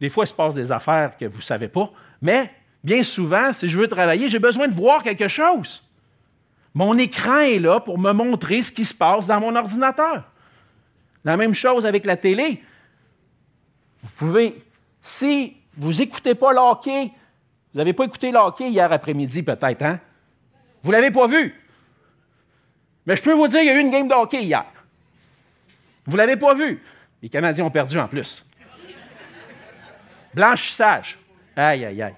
[0.00, 1.90] des fois, il se passe des affaires que vous ne savez pas,
[2.22, 2.50] mais
[2.82, 5.82] bien souvent, si je veux travailler, j'ai besoin de voir quelque chose.
[6.74, 10.24] Mon écran est là pour me montrer ce qui se passe dans mon ordinateur.
[11.24, 12.62] La même chose avec la télé.
[14.02, 14.62] Vous pouvez,
[15.02, 17.10] si vous n'écoutez pas l'hockey,
[17.72, 20.00] vous n'avez pas écouté l'hockey hier après-midi peut-être, hein?
[20.82, 21.54] Vous ne l'avez pas vu.
[23.04, 24.64] Mais je peux vous dire, il y a eu une game de hockey hier.
[26.10, 26.82] Vous ne l'avez pas vu?
[27.22, 28.44] Les Canadiens ont perdu en plus.
[30.34, 31.16] Blanchissage.
[31.54, 32.16] Aïe, aïe, aïe.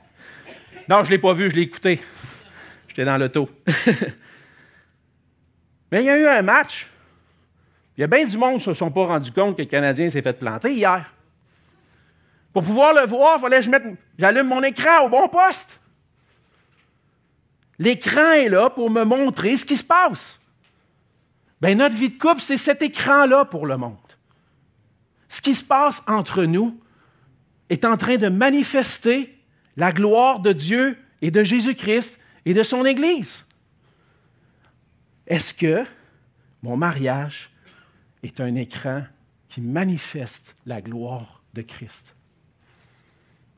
[0.88, 2.00] Non, je ne l'ai pas vu, je l'ai écouté.
[2.88, 3.50] J'étais dans l'auto.
[5.92, 6.88] Mais il y a eu un match.
[7.98, 9.68] Il y a bien du monde qui ne se sont pas rendus compte que le
[9.68, 11.12] Canadien s'est fait planter hier.
[12.54, 15.79] Pour pouvoir le voir, il fallait que j'allume mon écran au bon poste.
[17.79, 20.40] L'écran est là pour me montrer ce qui se passe.
[21.63, 23.96] Bien, notre vie de couple, c'est cet écran-là pour le monde.
[25.29, 26.77] Ce qui se passe entre nous
[27.71, 29.38] est en train de manifester
[29.77, 33.46] la gloire de Dieu et de Jésus-Christ et de son Église.
[35.29, 35.85] Est-ce que
[36.65, 37.48] mon mariage
[38.25, 39.04] est un écran
[39.48, 42.13] qui manifeste la gloire de Christ?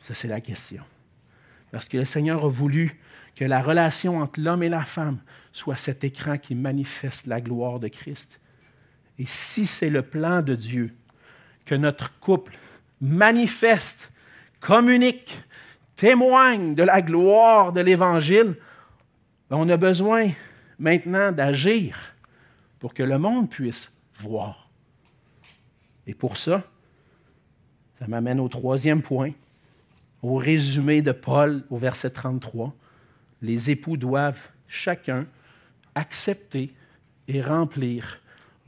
[0.00, 0.84] Ça, c'est la question.
[1.72, 3.00] Parce que le Seigneur a voulu
[3.34, 5.20] que la relation entre l'homme et la femme
[5.54, 8.40] soit cet écran qui manifeste la gloire de Christ.
[9.20, 10.92] Et si c'est le plan de Dieu
[11.64, 12.58] que notre couple
[13.00, 14.10] manifeste,
[14.60, 15.40] communique,
[15.94, 18.56] témoigne de la gloire de l'Évangile,
[19.48, 20.32] ben, on a besoin
[20.80, 21.96] maintenant d'agir
[22.80, 24.68] pour que le monde puisse voir.
[26.08, 26.64] Et pour ça,
[28.00, 29.30] ça m'amène au troisième point,
[30.20, 32.74] au résumé de Paul au verset 33.
[33.40, 35.26] Les époux doivent chacun
[35.94, 36.72] accepter
[37.28, 38.20] et remplir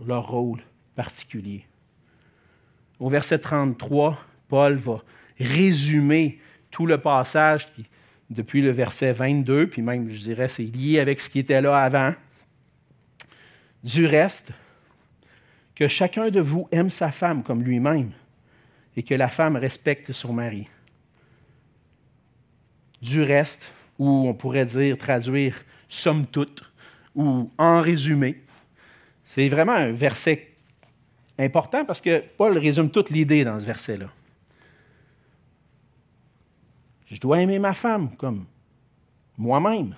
[0.04, 0.60] leur rôle
[0.94, 1.64] particulier.
[2.98, 4.18] Au verset 33,
[4.48, 5.02] Paul va
[5.38, 6.38] résumer
[6.70, 7.84] tout le passage qui,
[8.30, 11.78] depuis le verset 22, puis même, je dirais, c'est lié avec ce qui était là
[11.78, 12.14] avant.
[13.84, 14.52] Du reste,
[15.74, 18.10] que chacun de vous aime sa femme comme lui-même
[18.96, 20.68] et que la femme respecte son mari.
[23.02, 26.64] Du reste, ou on pourrait dire, traduire somme toute,
[27.16, 28.44] ou en résumé,
[29.24, 30.52] c'est vraiment un verset
[31.38, 34.08] important parce que Paul résume toute l'idée dans ce verset-là.
[37.06, 38.46] Je dois aimer ma femme comme
[39.38, 39.94] moi-même.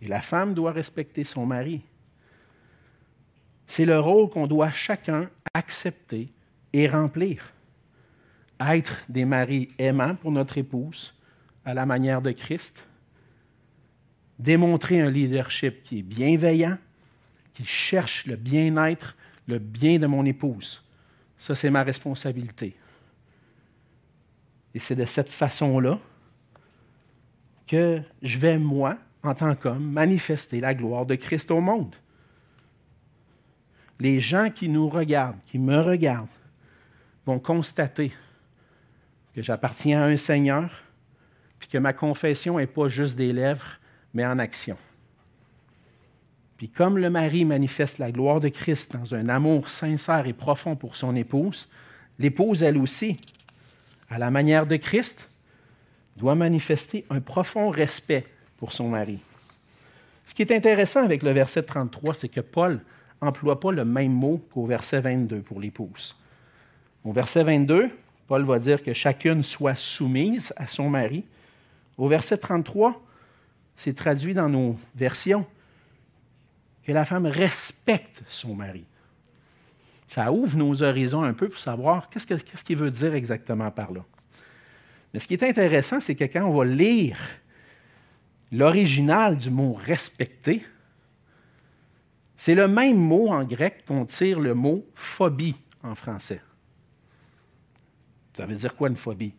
[0.00, 1.80] Et la femme doit respecter son mari.
[3.66, 6.28] C'est le rôle qu'on doit chacun accepter
[6.72, 7.52] et remplir.
[8.60, 11.14] Être des maris aimants pour notre épouse,
[11.64, 12.84] à la manière de Christ.
[14.42, 16.76] Démontrer un leadership qui est bienveillant,
[17.54, 19.16] qui cherche le bien-être,
[19.46, 20.82] le bien de mon épouse.
[21.38, 22.74] Ça, c'est ma responsabilité.
[24.74, 26.00] Et c'est de cette façon-là
[27.68, 31.94] que je vais, moi, en tant qu'homme, manifester la gloire de Christ au monde.
[34.00, 36.26] Les gens qui nous regardent, qui me regardent,
[37.26, 38.12] vont constater
[39.36, 40.82] que j'appartiens à un Seigneur,
[41.60, 43.78] puis que ma confession n'est pas juste des lèvres,
[44.14, 44.76] mais en action.
[46.56, 50.76] Puis comme le mari manifeste la gloire de Christ dans un amour sincère et profond
[50.76, 51.68] pour son épouse,
[52.18, 53.18] l'épouse, elle aussi,
[54.10, 55.28] à la manière de Christ,
[56.16, 58.26] doit manifester un profond respect
[58.58, 59.18] pour son mari.
[60.26, 62.80] Ce qui est intéressant avec le verset 33, c'est que Paul
[63.20, 66.16] n'emploie pas le même mot qu'au verset 22 pour l'épouse.
[67.04, 67.90] Au verset 22,
[68.28, 71.24] Paul va dire que chacune soit soumise à son mari.
[71.98, 73.02] Au verset 33,
[73.76, 75.46] c'est traduit dans nos versions
[76.84, 78.84] que la femme respecte son mari.
[80.08, 84.04] Ça ouvre nos horizons un peu pour savoir qu'est-ce qu'il veut dire exactement par là.
[85.12, 87.18] Mais ce qui est intéressant, c'est que quand on va lire
[88.50, 90.64] l'original du mot respecter,
[92.36, 96.40] c'est le même mot en grec qu'on tire le mot phobie en français.
[98.34, 99.34] Ça veut dire quoi une phobie?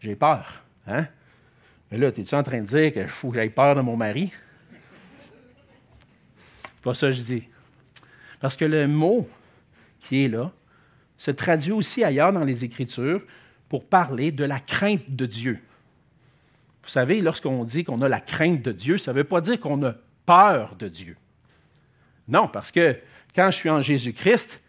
[0.00, 0.64] J'ai peur.
[0.86, 1.06] Hein?
[1.90, 4.32] Mais là, es-tu en train de dire qu'il faut que j'aille peur de mon mari?
[6.82, 7.44] Pas ça que je dis.
[8.40, 9.28] Parce que le mot
[9.98, 10.52] qui est là
[11.18, 13.22] se traduit aussi ailleurs dans les Écritures
[13.68, 15.58] pour parler de la crainte de Dieu.
[16.82, 19.60] Vous savez, lorsqu'on dit qu'on a la crainte de Dieu, ça ne veut pas dire
[19.60, 21.16] qu'on a peur de Dieu.
[22.26, 22.96] Non, parce que
[23.34, 24.60] quand je suis en Jésus-Christ,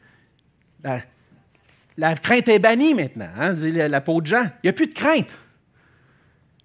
[0.84, 4.44] la, crainte est bannie maintenant, hein, la, la peau de Jean.
[4.64, 5.30] Il n'y a plus de crainte.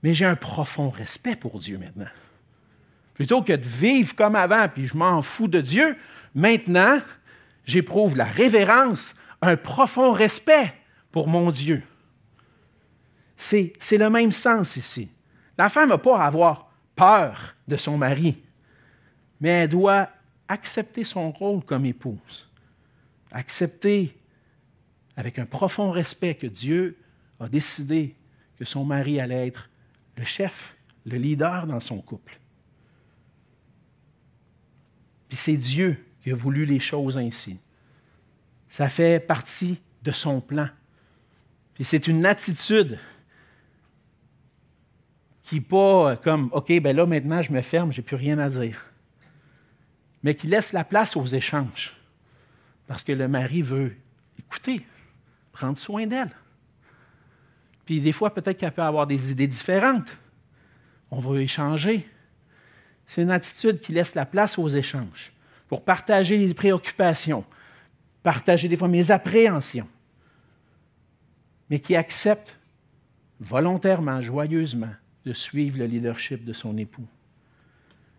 [0.03, 2.11] Mais j'ai un profond respect pour Dieu maintenant.
[3.15, 5.97] Plutôt que de vivre comme avant, puis je m'en fous de Dieu,
[6.35, 7.01] maintenant,
[7.65, 10.75] j'éprouve la révérence, un profond respect
[11.13, 11.83] pour mon Dieu.
[13.39, 15.11] C'est, le même sens ici.
[15.59, 18.37] La femme n'a pas à avoir peur de son mari,
[19.41, 20.11] mais elle doit
[20.49, 22.49] accepter son rôle comme épouse.
[23.33, 24.17] Accepter
[25.17, 26.99] avec un profond respect que Dieu
[27.41, 28.15] a décidé
[28.59, 29.69] que son mari allait être
[30.17, 32.39] le chef, le leader dans son couple.
[35.29, 37.59] Puis c'est Dieu qui a voulu les choses ainsi.
[38.69, 40.69] Ça fait partie de son plan.
[41.75, 42.99] Puis c'est une attitude
[45.43, 48.39] qui n'est pas comme, OK, ben là maintenant je me ferme, je n'ai plus rien
[48.39, 48.85] à dire.
[50.23, 51.95] Mais qui laisse la place aux échanges.
[52.87, 53.95] Parce que le mari veut
[54.39, 54.85] écouter,
[55.53, 56.35] prendre soin d'elle.
[57.87, 60.09] Puis des fois, peut-être qu'elle peut avoir des idées différentes.
[61.11, 62.07] On va échanger.
[63.07, 65.33] C'est une attitude qui laisse la place aux échanges
[65.69, 67.45] pour partager les préoccupations,
[68.23, 69.89] partager des fois mes appréhensions,
[71.71, 72.57] mais qui accepte
[73.41, 74.93] volontairement, joyeusement,
[75.25, 77.07] de suivre le leadership de son époux.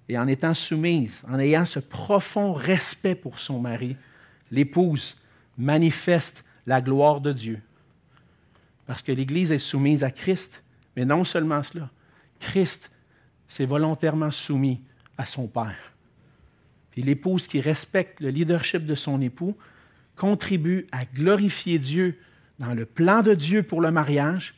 [0.09, 3.97] Et en étant soumise, en ayant ce profond respect pour son mari,
[4.51, 5.17] l'épouse
[5.57, 7.61] manifeste la gloire de Dieu.
[8.87, 10.63] Parce que l'Église est soumise à Christ,
[10.95, 11.89] mais non seulement cela.
[12.39, 12.89] Christ
[13.47, 14.81] s'est volontairement soumis
[15.17, 15.93] à son Père.
[16.91, 19.55] Puis l'épouse qui respecte le leadership de son époux
[20.15, 22.17] contribue à glorifier Dieu
[22.59, 24.55] dans le plan de Dieu pour le mariage,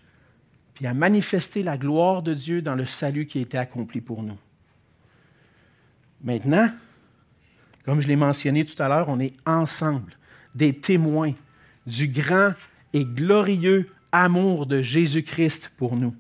[0.74, 4.24] puis à manifester la gloire de Dieu dans le salut qui a été accompli pour
[4.24, 4.38] nous.
[6.24, 6.70] Maintenant,
[7.84, 10.14] comme je l'ai mentionné tout à l'heure, on est ensemble
[10.56, 11.34] des témoins
[11.86, 12.54] du grand
[12.94, 16.16] et glorieux amour de Jésus-Christ pour nous.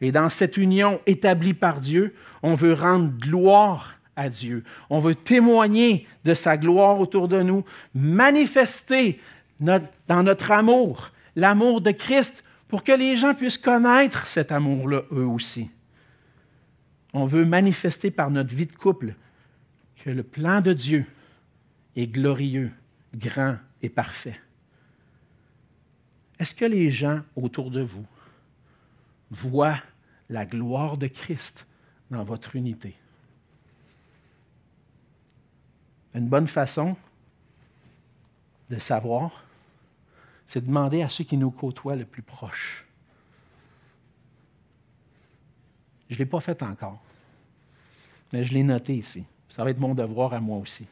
[0.00, 4.64] Et dans cette union établie par Dieu, on veut rendre gloire à Dieu.
[4.90, 9.20] On veut témoigner de sa gloire autour de nous, manifester
[9.60, 15.26] dans notre amour l'amour de Christ pour que les gens puissent connaître cet amour-là eux
[15.26, 15.70] aussi.
[17.14, 19.14] On veut manifester par notre vie de couple
[20.02, 21.04] que le plan de Dieu
[21.96, 22.72] est glorieux,
[23.14, 24.40] grand et parfait.
[26.38, 28.06] Est-ce que les gens autour de vous
[29.30, 29.78] voient
[30.28, 31.66] la gloire de Christ
[32.10, 32.96] dans votre unité?
[36.14, 36.96] Une bonne façon
[38.70, 39.44] de savoir,
[40.46, 42.84] c'est de demander à ceux qui nous côtoient le plus proche.
[46.08, 47.02] Je ne l'ai pas fait encore,
[48.32, 49.24] mais je l'ai noté ici.
[49.48, 50.86] Ça va être mon devoir à moi aussi.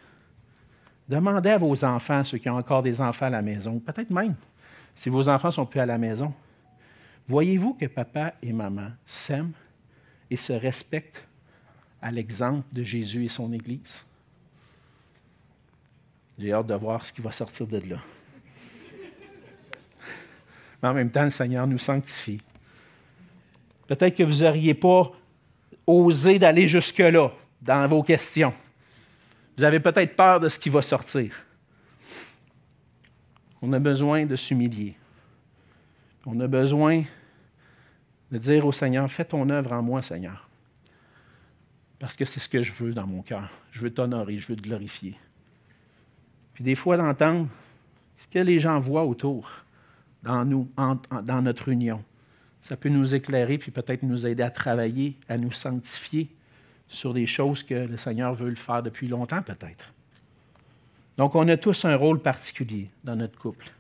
[1.09, 4.37] Demandez à vos enfants, ceux qui ont encore des enfants à la maison, peut-être même
[5.01, 6.31] si vos enfants sont plus à la maison,
[7.27, 9.55] voyez-vous que papa et maman s'aiment
[10.31, 11.27] et se respectent
[12.03, 14.05] à l'exemple de Jésus et son Église?
[16.39, 17.97] J'ai hâte de voir ce qui va sortir de là.
[20.83, 22.43] Mais en même temps, le Seigneur nous sanctifie.
[23.87, 25.13] Peut-être que vous n'auriez pas
[25.87, 27.31] osé d'aller jusque-là
[27.63, 28.53] dans vos questions.
[29.57, 31.33] Vous avez peut-être peur de ce qui va sortir.
[33.63, 34.97] On a besoin de s'humilier.
[36.27, 37.05] On a besoin
[38.31, 40.49] de dire au Seigneur, fais ton œuvre en moi, Seigneur.
[41.99, 43.51] Parce que c'est ce que je veux dans mon cœur.
[43.73, 45.19] Je veux t'honorer, je veux te glorifier.
[46.55, 47.49] Puis des fois d'entendre
[48.19, 49.51] ce que les gens voient autour,
[50.23, 52.05] dans nous, dans notre union.
[52.63, 56.29] Ça peut nous éclairer, puis peut-être nous aider à travailler, à nous sanctifier
[56.89, 59.93] sur des choses que le Seigneur veut le faire depuis longtemps, peut-être.
[61.17, 63.71] Donc, on a tous un rôle particulier dans notre couple.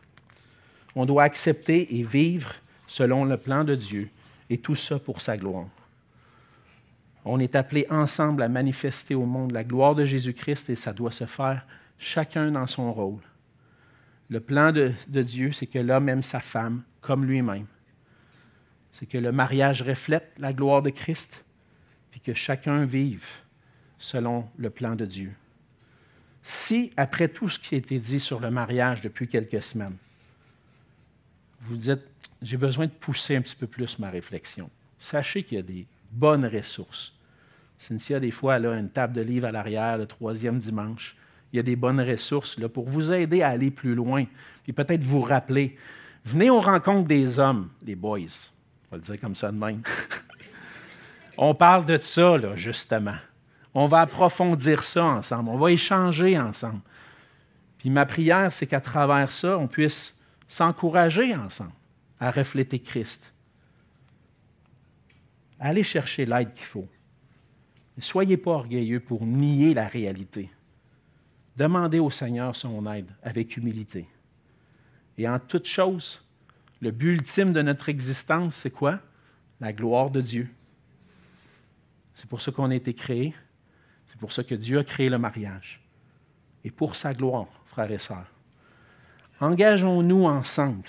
[0.94, 2.54] On doit accepter et vivre
[2.86, 4.08] selon le plan de Dieu,
[4.50, 5.68] et tout ça pour sa gloire.
[7.24, 11.12] On est appelé ensemble à manifester au monde la gloire de Jésus-Christ et ça doit
[11.12, 11.66] se faire
[11.98, 13.20] chacun dans son rôle.
[14.28, 17.66] Le plan de, de Dieu, c'est que l'homme aime sa femme comme lui-même.
[18.92, 21.44] C'est que le mariage reflète la gloire de Christ,
[22.10, 23.24] puis que chacun vive
[23.98, 25.32] selon le plan de Dieu.
[26.42, 29.96] Si, après tout ce qui a été dit sur le mariage depuis quelques semaines,
[31.62, 32.00] vous dites,
[32.42, 35.86] j'ai besoin de pousser un petit peu plus ma réflexion, sachez qu'il y a des
[36.10, 37.12] bonnes ressources.
[37.78, 41.16] Cynthia, des fois, elle a une table de livres à l'arrière, le troisième dimanche.
[41.52, 44.24] Il y a des bonnes ressources pour vous aider à aller plus loin,
[44.62, 45.76] puis peut-être vous rappeler.
[46.24, 48.18] Venez aux rencontres des hommes, les boys.
[48.90, 49.82] On va le dire comme ça de même.
[51.38, 53.16] On parle de ça, là, justement.
[53.74, 55.50] On va approfondir ça ensemble.
[55.50, 56.80] On va échanger ensemble.
[57.78, 60.14] Puis ma prière, c'est qu'à travers ça, on puisse
[60.48, 61.72] s'encourager ensemble
[62.18, 63.32] à refléter Christ.
[65.58, 66.88] Allez chercher l'aide qu'il faut.
[67.96, 70.50] Ne soyez pas orgueilleux pour nier la réalité.
[71.56, 74.06] Demandez au Seigneur son aide avec humilité.
[75.18, 76.24] Et en toute chose,
[76.80, 79.00] le but ultime de notre existence, c'est quoi?
[79.60, 80.48] La gloire de Dieu.
[82.14, 83.34] C'est pour ça qu'on a été créé.
[84.10, 85.80] C'est pour ça que Dieu a créé le mariage.
[86.64, 88.26] Et pour sa gloire, frères et sœurs.
[89.40, 90.88] Engageons-nous ensemble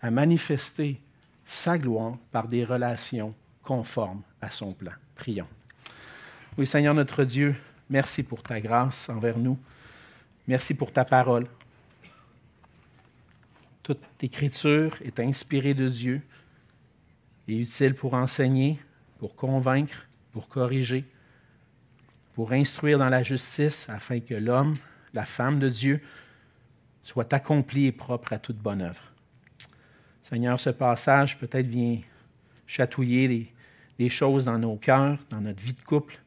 [0.00, 1.00] à manifester
[1.46, 4.92] sa gloire par des relations conformes à son plan.
[5.16, 5.48] Prions.
[6.58, 7.56] Oui, Seigneur notre Dieu,
[7.90, 9.58] merci pour ta grâce envers nous.
[10.46, 11.46] Merci pour ta parole.
[13.82, 16.20] Toute écriture est inspirée de Dieu
[17.48, 18.78] et utile pour enseigner,
[19.18, 21.04] pour convaincre, pour corriger,
[22.36, 24.76] pour instruire dans la justice, afin que l'homme,
[25.14, 26.02] la femme de Dieu,
[27.02, 29.00] soit accompli et propre à toute bonne œuvre.
[30.22, 31.98] Seigneur, ce passage peut-être vient
[32.66, 33.50] chatouiller
[33.98, 36.18] des, choses dans nos cœurs, dans notre vie de couple,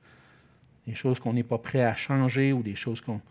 [0.88, 3.22] des choses qu'on n'est pas prêt à changer ou des choses qu'on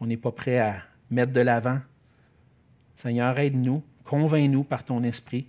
[0.00, 1.80] n'est pas prêt à mettre de l'avant.
[2.98, 5.48] Seigneur, aide-nous, convainc-nous par ton esprit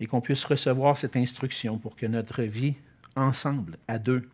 [0.00, 2.74] et qu'on puisse recevoir cette instruction pour que notre vie,
[3.14, 4.28] ensemble, à deux,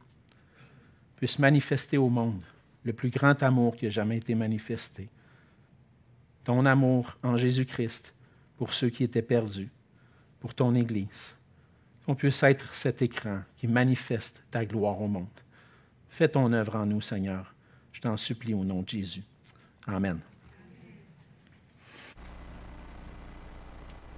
[1.22, 2.42] puisse manifester au monde
[2.82, 5.08] le plus grand amour qui a jamais été manifesté.
[6.42, 8.12] Ton amour en Jésus-Christ
[8.56, 9.70] pour ceux qui étaient perdus,
[10.40, 11.36] pour ton Église.
[12.04, 15.28] qu'on puisse être cet écran qui manifeste ta gloire au monde.
[16.10, 17.54] Fais ton œuvre en nous, Seigneur.
[17.92, 19.22] Je t'en supplie au nom de Jésus.
[19.86, 20.18] Amen.